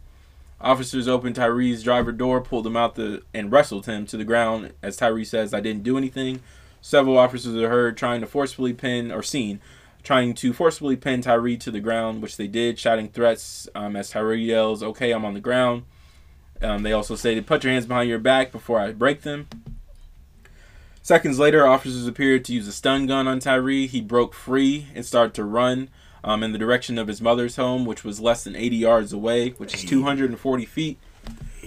Officers 0.61 1.09
opened 1.09 1.37
Tyre's 1.37 1.83
driver 1.83 2.13
door, 2.13 2.41
pulled 2.41 2.67
him 2.67 2.77
out 2.77 2.95
the 2.95 3.23
and 3.35 3.53
wrestled 3.53 3.87
him 3.87 4.07
to 4.07 4.17
the 4.17 4.25
ground. 4.25 4.73
As 4.83 4.97
Tyre 4.97 5.25
says, 5.25 5.53
"I 5.53 5.61
didn't 5.61 5.83
do 5.83 5.99
anything." 5.99 6.41
Several 6.81 7.19
officers 7.19 7.57
are 7.57 7.69
heard 7.69 7.97
trying 7.97 8.21
to 8.21 8.27
forcefully 8.27 8.73
pin 8.73 9.11
or 9.11 9.23
seen 9.23 9.61
trying 10.05 10.35
to 10.35 10.53
forcibly 10.53 10.97
pin 10.97 11.23
Tyre 11.23 11.57
to 11.57 11.71
the 11.71 11.81
ground, 11.81 12.23
which 12.23 12.37
they 12.37 12.47
did, 12.47 12.79
shouting 12.79 13.09
threats 13.09 13.69
um, 13.75 13.97
as 13.97 14.11
Tyre 14.11 14.35
yells, 14.35 14.83
"Okay, 14.83 15.11
I'm 15.11 15.25
on 15.25 15.35
the 15.35 15.41
ground." 15.41 15.85
Um, 16.63 16.83
they 16.83 16.93
also 16.93 17.17
stated, 17.17 17.47
"Put 17.47 17.65
your 17.65 17.73
hands 17.73 17.87
behind 17.87 18.09
your 18.09 18.19
back 18.19 18.53
before 18.53 18.79
I 18.79 18.93
break 18.93 19.23
them." 19.23 19.49
Seconds 21.03 21.39
later, 21.39 21.67
officers 21.67 22.07
appeared 22.07 22.45
to 22.45 22.53
use 22.53 22.69
a 22.69 22.73
stun 22.73 23.07
gun 23.07 23.27
on 23.27 23.41
Tyre. 23.41 23.87
He 23.87 24.01
broke 24.01 24.35
free 24.35 24.87
and 24.95 25.05
started 25.05 25.35
to 25.35 25.45
run 25.45 25.89
um, 26.25 26.43
in 26.43 26.53
the 26.53 26.59
direction 26.59 26.99
of 26.99 27.07
his 27.07 27.21
mother's 27.21 27.57
home, 27.57 27.85
which 27.85 28.03
was 28.03 28.19
less 28.19 28.45
than 28.45 28.57
80 28.57 28.77
yards 28.77 29.13
away, 29.13 29.51
which 29.51 29.75
is 29.75 29.85
240 29.85 30.65
feet. 30.65 30.99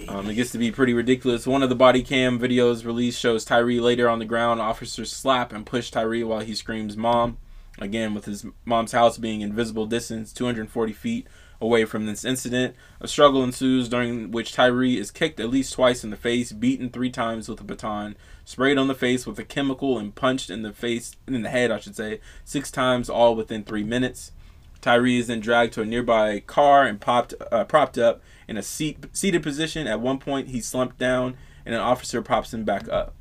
Um, 0.08 0.28
it 0.28 0.34
gets 0.34 0.50
to 0.52 0.58
be 0.58 0.70
pretty 0.70 0.92
ridiculous. 0.94 1.46
One 1.46 1.62
of 1.62 1.68
the 1.68 1.74
body 1.74 2.02
cam 2.02 2.38
videos 2.38 2.84
released 2.84 3.20
shows 3.20 3.44
Tyre 3.44 3.80
later 3.80 4.08
on 4.08 4.18
the 4.18 4.24
ground. 4.24 4.60
Officers 4.60 5.12
slap 5.12 5.52
and 5.52 5.64
push 5.64 5.90
Tyre 5.90 6.26
while 6.26 6.40
he 6.40 6.54
screams, 6.54 6.96
Mom. 6.96 7.38
Again, 7.80 8.14
with 8.14 8.24
his 8.24 8.44
mom's 8.64 8.92
house 8.92 9.18
being 9.18 9.40
in 9.40 9.52
visible 9.52 9.86
distance, 9.86 10.32
240 10.32 10.92
feet 10.92 11.28
away 11.60 11.84
from 11.84 12.06
this 12.06 12.24
incident. 12.24 12.74
A 13.00 13.06
struggle 13.06 13.44
ensues 13.44 13.88
during 13.88 14.32
which 14.32 14.52
Tyre 14.52 14.84
is 14.84 15.12
kicked 15.12 15.38
at 15.38 15.50
least 15.50 15.72
twice 15.72 16.02
in 16.02 16.10
the 16.10 16.16
face, 16.16 16.50
beaten 16.50 16.90
three 16.90 17.10
times 17.10 17.48
with 17.48 17.60
a 17.60 17.64
baton, 17.64 18.16
sprayed 18.44 18.78
on 18.78 18.88
the 18.88 18.94
face 18.94 19.26
with 19.26 19.38
a 19.38 19.44
chemical, 19.44 19.98
and 19.98 20.14
punched 20.14 20.50
in 20.50 20.62
the 20.62 20.72
face, 20.72 21.16
in 21.28 21.42
the 21.42 21.48
head, 21.48 21.70
I 21.70 21.78
should 21.78 21.96
say, 21.96 22.20
six 22.44 22.72
times, 22.72 23.08
all 23.08 23.36
within 23.36 23.62
three 23.62 23.84
minutes. 23.84 24.32
Tyre 24.80 25.06
is 25.06 25.26
then 25.26 25.40
dragged 25.40 25.72
to 25.74 25.82
a 25.82 25.84
nearby 25.84 26.40
car 26.40 26.84
and 26.84 27.00
popped, 27.00 27.34
uh, 27.50 27.64
propped 27.64 27.98
up 27.98 28.20
in 28.46 28.56
a 28.56 28.62
seat, 28.62 29.04
seated 29.12 29.42
position. 29.42 29.86
At 29.86 30.00
one 30.00 30.18
point, 30.18 30.48
he 30.48 30.60
slumped 30.60 30.98
down, 30.98 31.36
and 31.66 31.74
an 31.74 31.80
officer 31.80 32.22
props 32.22 32.54
him 32.54 32.64
back 32.64 32.88
up. 32.88 33.14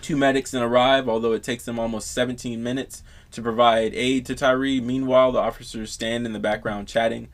Two 0.00 0.16
medics 0.16 0.50
then 0.50 0.62
arrive, 0.62 1.08
although 1.08 1.32
it 1.32 1.42
takes 1.42 1.64
them 1.64 1.78
almost 1.78 2.12
17 2.12 2.62
minutes 2.62 3.02
to 3.30 3.42
provide 3.42 3.94
aid 3.94 4.26
to 4.26 4.34
Tyre. 4.34 4.80
Meanwhile, 4.80 5.32
the 5.32 5.38
officers 5.38 5.92
stand 5.92 6.26
in 6.26 6.32
the 6.32 6.38
background 6.38 6.88
chatting. 6.88 7.28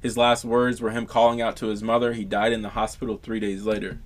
His 0.00 0.16
last 0.16 0.44
words 0.44 0.80
were 0.80 0.90
him 0.90 1.06
calling 1.06 1.40
out 1.40 1.56
to 1.56 1.66
his 1.66 1.82
mother. 1.82 2.12
He 2.12 2.24
died 2.24 2.52
in 2.52 2.62
the 2.62 2.70
hospital 2.70 3.16
three 3.16 3.40
days 3.40 3.64
later. 3.64 3.98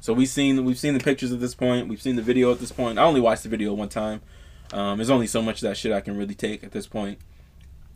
So 0.00 0.12
we've 0.12 0.28
seen 0.28 0.64
we've 0.64 0.78
seen 0.78 0.94
the 0.94 1.02
pictures 1.02 1.32
at 1.32 1.40
this 1.40 1.54
point. 1.54 1.88
We've 1.88 2.02
seen 2.02 2.16
the 2.16 2.22
video 2.22 2.52
at 2.52 2.58
this 2.58 2.72
point. 2.72 2.98
I 2.98 3.04
only 3.04 3.20
watched 3.20 3.44
the 3.44 3.48
video 3.48 3.72
one 3.72 3.88
time. 3.88 4.20
Um, 4.72 4.98
there's 4.98 5.10
only 5.10 5.26
so 5.26 5.40
much 5.40 5.56
of 5.56 5.68
that 5.68 5.76
shit 5.76 5.92
I 5.92 6.00
can 6.00 6.16
really 6.16 6.34
take 6.34 6.62
at 6.62 6.72
this 6.72 6.86
point. 6.86 7.18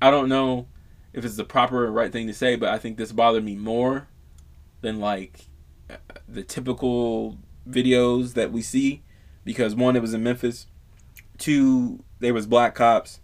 I 0.00 0.10
don't 0.10 0.28
know 0.28 0.66
if 1.12 1.24
it's 1.24 1.36
the 1.36 1.44
proper 1.44 1.86
or 1.86 1.90
right 1.90 2.12
thing 2.12 2.26
to 2.26 2.34
say, 2.34 2.56
but 2.56 2.68
I 2.68 2.78
think 2.78 2.96
this 2.96 3.12
bothered 3.12 3.44
me 3.44 3.56
more 3.56 4.08
than 4.80 5.00
like 5.00 5.46
the 6.28 6.42
typical 6.42 7.38
videos 7.68 8.34
that 8.34 8.52
we 8.52 8.62
see 8.62 9.02
because 9.44 9.74
one, 9.74 9.96
it 9.96 10.02
was 10.02 10.14
in 10.14 10.22
Memphis. 10.22 10.66
Two, 11.38 12.04
there 12.20 12.34
was 12.34 12.46
black 12.46 12.74
cops, 12.74 13.20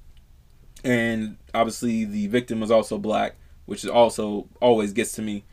and 0.82 1.36
obviously 1.52 2.04
the 2.04 2.28
victim 2.28 2.60
was 2.60 2.70
also 2.70 2.96
black, 2.98 3.36
which 3.66 3.86
also 3.86 4.48
always 4.60 4.92
gets 4.92 5.12
to 5.12 5.22
me. 5.22 5.44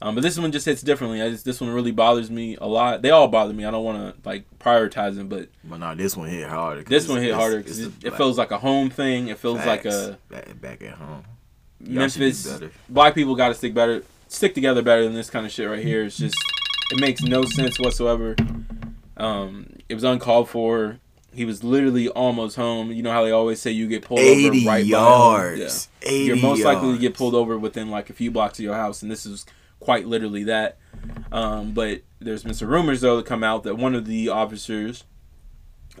Um, 0.00 0.14
but 0.14 0.20
this 0.20 0.38
one 0.38 0.52
just 0.52 0.64
hits 0.64 0.80
differently. 0.80 1.20
I 1.20 1.28
just 1.30 1.44
this 1.44 1.60
one 1.60 1.70
really 1.70 1.90
bothers 1.90 2.30
me 2.30 2.56
a 2.60 2.66
lot. 2.66 3.02
They 3.02 3.10
all 3.10 3.26
bother 3.26 3.52
me. 3.52 3.64
I 3.64 3.70
don't 3.72 3.84
want 3.84 4.22
to 4.22 4.28
like 4.28 4.44
prioritize 4.60 5.16
them, 5.16 5.28
but 5.28 5.48
But 5.64 5.80
nah, 5.80 5.94
this 5.94 6.16
one 6.16 6.28
hit 6.28 6.46
harder. 6.48 6.82
this 6.84 7.08
one 7.08 7.20
hit 7.20 7.34
harder 7.34 7.58
because 7.58 7.80
it, 7.80 7.92
it 8.04 8.14
feels 8.16 8.38
like 8.38 8.52
a 8.52 8.58
home 8.58 8.90
thing. 8.90 9.26
It 9.28 9.38
feels 9.38 9.58
like 9.66 9.84
a 9.86 10.16
back, 10.30 10.60
back 10.60 10.82
at 10.82 10.94
home. 10.94 11.24
Y'all 11.80 11.94
Memphis. 12.00 12.60
Black 12.88 13.14
people 13.14 13.34
got 13.34 13.48
to 13.48 13.54
stick 13.54 13.74
better, 13.74 14.02
stick 14.28 14.54
together 14.54 14.82
better 14.82 15.02
than 15.04 15.14
this 15.14 15.30
kind 15.30 15.44
of 15.46 15.50
shit 15.52 15.68
right 15.68 15.84
here. 15.84 16.04
It's 16.04 16.16
just 16.16 16.36
it 16.92 17.00
makes 17.00 17.22
no 17.22 17.44
sense 17.44 17.78
whatsoever. 17.80 18.36
Um, 19.16 19.66
it 19.88 19.94
was 19.94 20.04
uncalled 20.04 20.48
for. 20.48 20.98
He 21.32 21.44
was 21.44 21.62
literally 21.62 22.08
almost 22.08 22.56
home. 22.56 22.90
You 22.90 23.02
know 23.02 23.12
how 23.12 23.22
they 23.24 23.30
always 23.30 23.60
say 23.60 23.70
you 23.70 23.86
get 23.86 24.02
pulled 24.02 24.20
80 24.20 24.46
over 24.46 24.54
right 24.54 24.64
by 24.64 24.78
home? 24.80 24.88
yards. 24.88 25.88
Yeah. 26.02 26.08
80 26.08 26.24
You're 26.24 26.36
most 26.36 26.62
likely 26.64 26.92
to 26.92 26.98
get 26.98 27.14
pulled 27.14 27.34
over 27.34 27.58
within 27.58 27.90
like 27.90 28.10
a 28.10 28.12
few 28.12 28.30
blocks 28.30 28.58
of 28.58 28.64
your 28.64 28.74
house, 28.74 29.02
and 29.02 29.10
this 29.10 29.26
is 29.26 29.44
quite 29.80 30.06
literally 30.06 30.44
that. 30.44 30.78
Um, 31.32 31.72
but 31.72 32.02
there's 32.20 32.42
been 32.42 32.54
some 32.54 32.68
rumors 32.68 33.00
though 33.00 33.16
that 33.16 33.26
come 33.26 33.44
out 33.44 33.62
that 33.64 33.76
one 33.76 33.94
of 33.94 34.06
the 34.06 34.28
officers, 34.28 35.04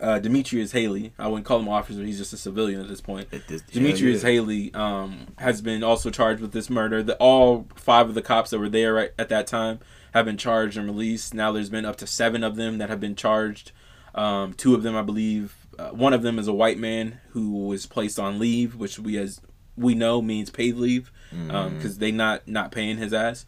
uh, 0.00 0.18
Demetrius 0.18 0.72
Haley, 0.72 1.12
I 1.18 1.28
wouldn't 1.28 1.46
call 1.46 1.60
him 1.60 1.68
officer, 1.68 2.02
he's 2.04 2.18
just 2.18 2.32
a 2.32 2.36
civilian 2.36 2.80
at 2.80 2.88
this 2.88 3.00
point. 3.00 3.28
At 3.32 3.46
this- 3.48 3.62
Demetrius 3.62 4.22
hell 4.22 4.30
yeah. 4.30 4.40
Haley 4.40 4.74
um, 4.74 5.26
has 5.38 5.60
been 5.60 5.82
also 5.82 6.10
charged 6.10 6.40
with 6.40 6.52
this 6.52 6.70
murder. 6.70 7.02
The, 7.02 7.16
all 7.16 7.66
five 7.74 8.08
of 8.08 8.14
the 8.14 8.22
cops 8.22 8.50
that 8.50 8.58
were 8.58 8.68
there 8.68 8.94
right 8.94 9.10
at 9.18 9.28
that 9.28 9.46
time 9.46 9.80
have 10.12 10.24
been 10.24 10.36
charged 10.36 10.76
and 10.76 10.86
released. 10.86 11.34
Now 11.34 11.52
there's 11.52 11.70
been 11.70 11.84
up 11.84 11.96
to 11.96 12.06
seven 12.06 12.42
of 12.42 12.56
them 12.56 12.78
that 12.78 12.88
have 12.88 13.00
been 13.00 13.14
charged. 13.16 13.72
Um, 14.14 14.54
two 14.54 14.74
of 14.74 14.82
them, 14.82 14.96
I 14.96 15.02
believe, 15.02 15.54
uh, 15.78 15.90
one 15.90 16.12
of 16.12 16.22
them 16.22 16.38
is 16.38 16.48
a 16.48 16.52
white 16.52 16.78
man 16.78 17.20
who 17.30 17.66
was 17.66 17.86
placed 17.86 18.18
on 18.18 18.38
leave, 18.38 18.74
which 18.74 18.98
we 18.98 19.16
as 19.18 19.40
we 19.76 19.94
know 19.94 20.20
means 20.20 20.50
paid 20.50 20.76
leave, 20.76 21.12
because 21.30 21.98
they 21.98 22.10
not 22.10 22.48
not 22.48 22.72
paying 22.72 22.96
his 22.96 23.12
ass. 23.12 23.46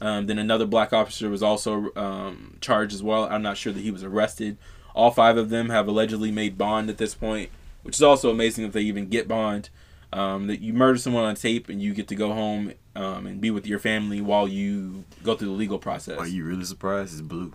Um, 0.00 0.26
then 0.26 0.38
another 0.38 0.66
black 0.66 0.92
officer 0.92 1.28
was 1.28 1.42
also 1.42 1.94
um, 1.94 2.56
charged 2.60 2.94
as 2.94 3.02
well. 3.02 3.24
I'm 3.24 3.42
not 3.42 3.56
sure 3.56 3.72
that 3.72 3.80
he 3.80 3.90
was 3.90 4.02
arrested. 4.02 4.56
All 4.94 5.10
five 5.10 5.36
of 5.36 5.50
them 5.50 5.68
have 5.68 5.86
allegedly 5.86 6.30
made 6.30 6.56
bond 6.56 6.88
at 6.88 6.98
this 6.98 7.14
point, 7.14 7.50
which 7.82 7.96
is 7.96 8.02
also 8.02 8.30
amazing 8.30 8.64
if 8.64 8.72
they 8.72 8.80
even 8.82 9.08
get 9.08 9.28
bond. 9.28 9.68
Um, 10.12 10.48
that 10.48 10.60
you 10.60 10.72
murder 10.72 10.98
someone 10.98 11.22
on 11.22 11.36
tape 11.36 11.68
and 11.68 11.80
you 11.80 11.94
get 11.94 12.08
to 12.08 12.16
go 12.16 12.32
home 12.32 12.72
um, 12.96 13.26
and 13.26 13.40
be 13.40 13.52
with 13.52 13.64
your 13.64 13.78
family 13.78 14.20
while 14.20 14.48
you 14.48 15.04
go 15.22 15.36
through 15.36 15.48
the 15.48 15.54
legal 15.54 15.78
process. 15.78 16.18
Are 16.18 16.26
you 16.26 16.44
really 16.44 16.64
surprised? 16.64 17.12
It's 17.12 17.20
blue. 17.20 17.54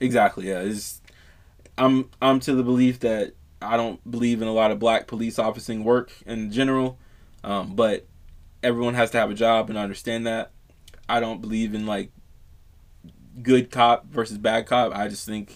Exactly. 0.00 0.48
Yeah. 0.48 0.60
It's, 0.60 1.02
I'm 1.76 2.08
I'm 2.22 2.40
to 2.40 2.54
the 2.54 2.62
belief 2.62 3.00
that 3.00 3.34
I 3.60 3.76
don't 3.76 4.10
believe 4.10 4.40
in 4.40 4.48
a 4.48 4.52
lot 4.52 4.70
of 4.70 4.78
black 4.78 5.06
police 5.06 5.38
officing 5.38 5.84
work 5.84 6.12
in 6.24 6.50
general, 6.50 6.98
um, 7.44 7.74
but 7.74 8.06
everyone 8.62 8.94
has 8.94 9.10
to 9.10 9.18
have 9.18 9.30
a 9.30 9.34
job 9.34 9.68
and 9.68 9.78
I 9.78 9.82
understand 9.82 10.26
that. 10.26 10.52
I 11.08 11.20
don't 11.20 11.40
believe 11.40 11.74
in 11.74 11.86
like 11.86 12.10
good 13.42 13.70
cop 13.70 14.06
versus 14.06 14.38
bad 14.38 14.66
cop. 14.66 14.94
I 14.94 15.08
just 15.08 15.26
think 15.26 15.54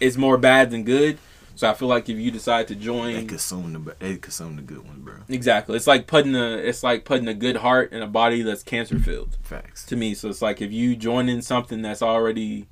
it's 0.00 0.16
more 0.16 0.36
bad 0.38 0.70
than 0.70 0.84
good. 0.84 1.18
So 1.56 1.70
I 1.70 1.74
feel 1.74 1.86
like 1.86 2.08
if 2.08 2.18
you 2.18 2.32
decide 2.32 2.66
to 2.68 2.74
They 2.74 2.80
join, 2.80 3.28
consume 3.28 3.72
the 3.72 3.94
they 4.00 4.16
consume 4.16 4.56
the 4.56 4.62
good 4.62 4.84
ones, 4.84 4.98
bro. 4.98 5.14
exactly, 5.28 5.76
it's 5.76 5.86
like 5.86 6.08
putting 6.08 6.34
a 6.34 6.56
it's 6.56 6.82
like 6.82 7.04
putting 7.04 7.28
a 7.28 7.34
good 7.34 7.56
heart 7.58 7.92
in 7.92 8.02
a 8.02 8.08
body 8.08 8.42
that's 8.42 8.64
cancer 8.64 8.98
filled 8.98 9.36
Facts. 9.42 9.84
to 9.86 9.96
me. 9.96 10.14
So 10.14 10.28
it's 10.28 10.42
like 10.42 10.60
if 10.60 10.72
you 10.72 10.96
join 10.96 11.28
in 11.28 11.42
something 11.42 11.80
that's 11.80 12.02
already 12.02 12.66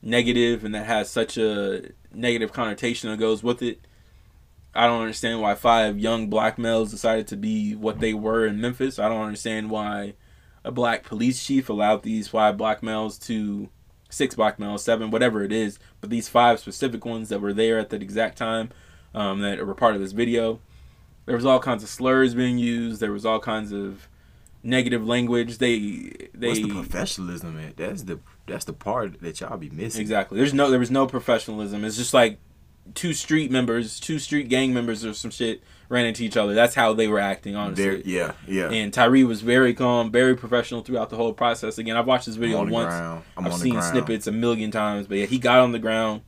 negative 0.00 0.64
and 0.64 0.72
that 0.76 0.86
has 0.86 1.10
such 1.10 1.36
a 1.38 1.90
negative 2.14 2.52
connotation 2.52 3.10
that 3.10 3.16
goes 3.18 3.42
with 3.42 3.62
it, 3.62 3.80
I 4.76 4.86
don't 4.86 5.00
understand 5.00 5.40
why 5.40 5.56
five 5.56 5.98
young 5.98 6.30
black 6.30 6.56
males 6.56 6.92
decided 6.92 7.26
to 7.28 7.36
be 7.36 7.74
what 7.74 7.98
they 7.98 8.14
were 8.14 8.46
in 8.46 8.60
Memphis. 8.60 9.00
I 9.00 9.08
don't 9.08 9.22
understand 9.24 9.70
why 9.70 10.14
a 10.64 10.70
black 10.70 11.04
police 11.04 11.44
chief 11.44 11.68
allowed 11.68 12.02
these 12.02 12.28
five 12.28 12.56
black 12.56 12.82
males 12.82 13.18
to 13.18 13.68
six 14.10 14.34
black 14.34 14.58
males, 14.58 14.84
seven, 14.84 15.10
whatever 15.10 15.42
it 15.42 15.52
is, 15.52 15.78
but 16.00 16.10
these 16.10 16.28
five 16.28 16.60
specific 16.60 17.04
ones 17.04 17.28
that 17.28 17.40
were 17.40 17.52
there 17.52 17.78
at 17.78 17.90
that 17.90 18.02
exact 18.02 18.36
time 18.36 18.70
um, 19.14 19.40
that 19.40 19.64
were 19.66 19.74
part 19.74 19.94
of 19.94 20.00
this 20.00 20.12
video. 20.12 20.60
There 21.26 21.36
was 21.36 21.46
all 21.46 21.60
kinds 21.60 21.82
of 21.82 21.88
slurs 21.88 22.34
being 22.34 22.58
used. 22.58 23.00
There 23.00 23.12
was 23.12 23.24
all 23.24 23.38
kinds 23.38 23.72
of 23.72 24.08
negative 24.62 25.06
language. 25.06 25.58
They 25.58 26.28
they 26.34 26.48
What's 26.48 26.60
the 26.60 26.68
professionalism 26.68 27.58
at? 27.60 27.76
That's 27.76 28.02
the 28.02 28.20
that's 28.46 28.64
the 28.64 28.72
part 28.72 29.20
that 29.20 29.40
y'all 29.40 29.56
be 29.56 29.70
missing. 29.70 30.00
Exactly. 30.00 30.38
There's 30.38 30.54
no 30.54 30.70
there 30.70 30.80
was 30.80 30.90
no 30.90 31.06
professionalism. 31.06 31.84
It's 31.84 31.96
just 31.96 32.14
like 32.14 32.38
two 32.94 33.12
street 33.12 33.50
members, 33.50 34.00
two 34.00 34.18
street 34.18 34.48
gang 34.48 34.74
members 34.74 35.04
or 35.04 35.14
some 35.14 35.30
shit 35.30 35.62
ran 35.90 36.06
into 36.06 36.22
each 36.22 36.36
other. 36.36 36.54
That's 36.54 36.74
how 36.74 36.94
they 36.94 37.08
were 37.08 37.18
acting, 37.18 37.56
honestly. 37.56 37.84
There, 37.84 37.96
yeah, 37.96 38.32
yeah. 38.46 38.70
And 38.70 38.94
Tyre 38.94 39.26
was 39.26 39.42
very 39.42 39.74
calm, 39.74 40.10
very 40.10 40.36
professional 40.36 40.82
throughout 40.82 41.10
the 41.10 41.16
whole 41.16 41.34
process. 41.34 41.76
Again, 41.76 41.96
I've 41.96 42.06
watched 42.06 42.26
this 42.26 42.36
video 42.36 42.60
on 42.60 42.70
once. 42.70 42.94
I've 42.94 43.52
on 43.52 43.58
seen 43.58 43.82
snippets 43.82 44.26
a 44.26 44.32
million 44.32 44.70
times, 44.70 45.06
but 45.06 45.18
yeah, 45.18 45.26
he 45.26 45.38
got 45.38 45.58
on 45.58 45.72
the 45.72 45.78
ground. 45.78 46.22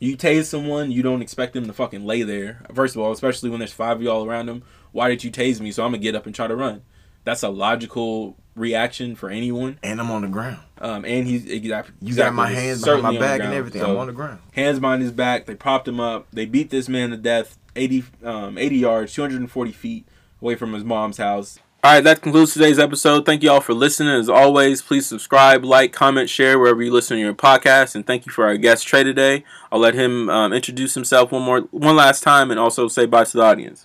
You 0.00 0.16
tase 0.16 0.46
someone, 0.46 0.90
you 0.90 1.02
don't 1.02 1.22
expect 1.22 1.52
them 1.52 1.66
to 1.66 1.72
fucking 1.72 2.04
lay 2.04 2.22
there. 2.22 2.66
First 2.74 2.96
of 2.96 3.02
all, 3.02 3.12
especially 3.12 3.50
when 3.50 3.60
there's 3.60 3.72
five 3.72 3.98
of 3.98 4.02
y'all 4.02 4.26
around 4.26 4.46
them. 4.46 4.64
Why 4.90 5.08
did 5.08 5.22
you 5.22 5.30
tase 5.30 5.60
me? 5.60 5.70
So 5.70 5.84
I'm 5.84 5.92
gonna 5.92 6.02
get 6.02 6.14
up 6.14 6.26
and 6.26 6.34
try 6.34 6.46
to 6.46 6.56
run. 6.56 6.82
That's 7.24 7.42
a 7.42 7.48
logical 7.48 8.36
reaction 8.54 9.16
for 9.16 9.30
anyone. 9.30 9.78
And 9.82 10.00
I'm 10.00 10.10
on 10.10 10.22
the 10.22 10.28
ground. 10.28 10.58
Um, 10.78 11.04
and 11.04 11.26
he's 11.26 11.46
exactly. 11.46 11.94
You 12.00 12.14
got 12.14 12.34
my 12.34 12.48
hands 12.50 12.82
behind 12.82 13.02
my 13.02 13.08
certainly 13.08 13.08
on 13.08 13.14
the 13.14 13.20
back 13.20 13.40
and 13.40 13.54
everything. 13.54 13.82
So- 13.82 13.90
I'm 13.92 13.96
on 13.98 14.06
the 14.06 14.12
ground. 14.12 14.40
hands 14.52 14.78
behind 14.80 15.02
his 15.02 15.12
back. 15.12 15.46
They 15.46 15.54
propped 15.54 15.88
him 15.88 16.00
up. 16.00 16.26
They 16.32 16.46
beat 16.46 16.70
this 16.70 16.88
man 16.88 17.10
to 17.10 17.16
death, 17.16 17.58
80, 17.76 18.04
um, 18.24 18.58
80 18.58 18.76
yards, 18.76 19.12
240 19.14 19.72
feet 19.72 20.06
away 20.40 20.54
from 20.54 20.72
his 20.72 20.84
mom's 20.84 21.16
house. 21.18 21.58
All 21.82 21.92
right, 21.92 22.00
that 22.04 22.22
concludes 22.22 22.54
today's 22.54 22.78
episode. 22.78 23.26
Thank 23.26 23.42
you 23.42 23.50
all 23.50 23.60
for 23.60 23.74
listening. 23.74 24.14
As 24.18 24.30
always, 24.30 24.80
please 24.80 25.06
subscribe, 25.06 25.66
like, 25.66 25.92
comment, 25.92 26.30
share 26.30 26.58
wherever 26.58 26.82
you 26.82 26.90
listen 26.90 27.18
to 27.18 27.20
your 27.20 27.34
podcast. 27.34 27.94
And 27.94 28.06
thank 28.06 28.24
you 28.24 28.32
for 28.32 28.46
our 28.46 28.56
guest 28.56 28.86
Trey 28.86 29.04
today. 29.04 29.44
I'll 29.70 29.80
let 29.80 29.92
him 29.92 30.30
um, 30.30 30.54
introduce 30.54 30.94
himself 30.94 31.30
one 31.30 31.42
more, 31.42 31.60
one 31.72 31.94
last 31.94 32.22
time, 32.22 32.50
and 32.50 32.58
also 32.58 32.88
say 32.88 33.04
bye 33.04 33.24
to 33.24 33.36
the 33.36 33.42
audience. 33.42 33.84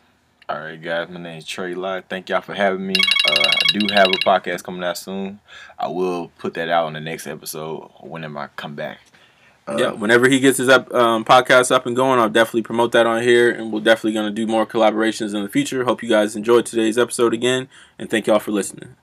All 0.50 0.60
right, 0.60 0.82
guys. 0.82 1.10
My 1.10 1.20
name 1.20 1.38
is 1.38 1.46
Trey 1.46 1.76
Lott. 1.76 2.06
Thank 2.10 2.28
y'all 2.28 2.42
for 2.42 2.56
having 2.56 2.88
me. 2.88 2.96
Uh, 3.30 3.36
I 3.40 3.78
do 3.78 3.94
have 3.94 4.08
a 4.08 4.14
podcast 4.14 4.64
coming 4.64 4.84
out 4.84 4.98
soon. 4.98 5.40
I 5.78 5.88
will 5.90 6.30
put 6.40 6.56
that 6.56 6.70
out 6.70 6.88
on 6.88 6.94
the 6.94 7.00
next 7.00 7.28
episode 7.28 7.92
whenever 8.02 8.40
I 8.40 8.48
come 8.56 8.74
back. 8.74 8.98
Uh, 9.68 9.78
yeah, 9.78 9.92
whenever 9.92 10.28
he 10.28 10.40
gets 10.40 10.58
his 10.58 10.68
up, 10.68 10.92
um, 10.92 11.24
podcast 11.24 11.70
up 11.70 11.86
and 11.86 11.96
going, 11.96 12.18
I'll 12.18 12.30
definitely 12.30 12.64
promote 12.64 12.94
that 12.94 13.06
on 13.06 13.22
here, 13.22 13.52
and 13.52 13.72
we're 13.72 13.82
definitely 13.82 14.14
going 14.14 14.26
to 14.26 14.34
do 14.34 14.48
more 14.48 14.66
collaborations 14.66 15.36
in 15.36 15.44
the 15.44 15.50
future. 15.50 15.84
Hope 15.84 16.02
you 16.02 16.10
guys 16.10 16.36
enjoyed 16.36 16.66
today's 16.66 16.98
episode 16.98 17.36
again, 17.36 17.70
and 18.00 18.10
thank 18.10 18.26
y'all 18.26 18.40
for 18.40 18.50
listening. 18.50 18.96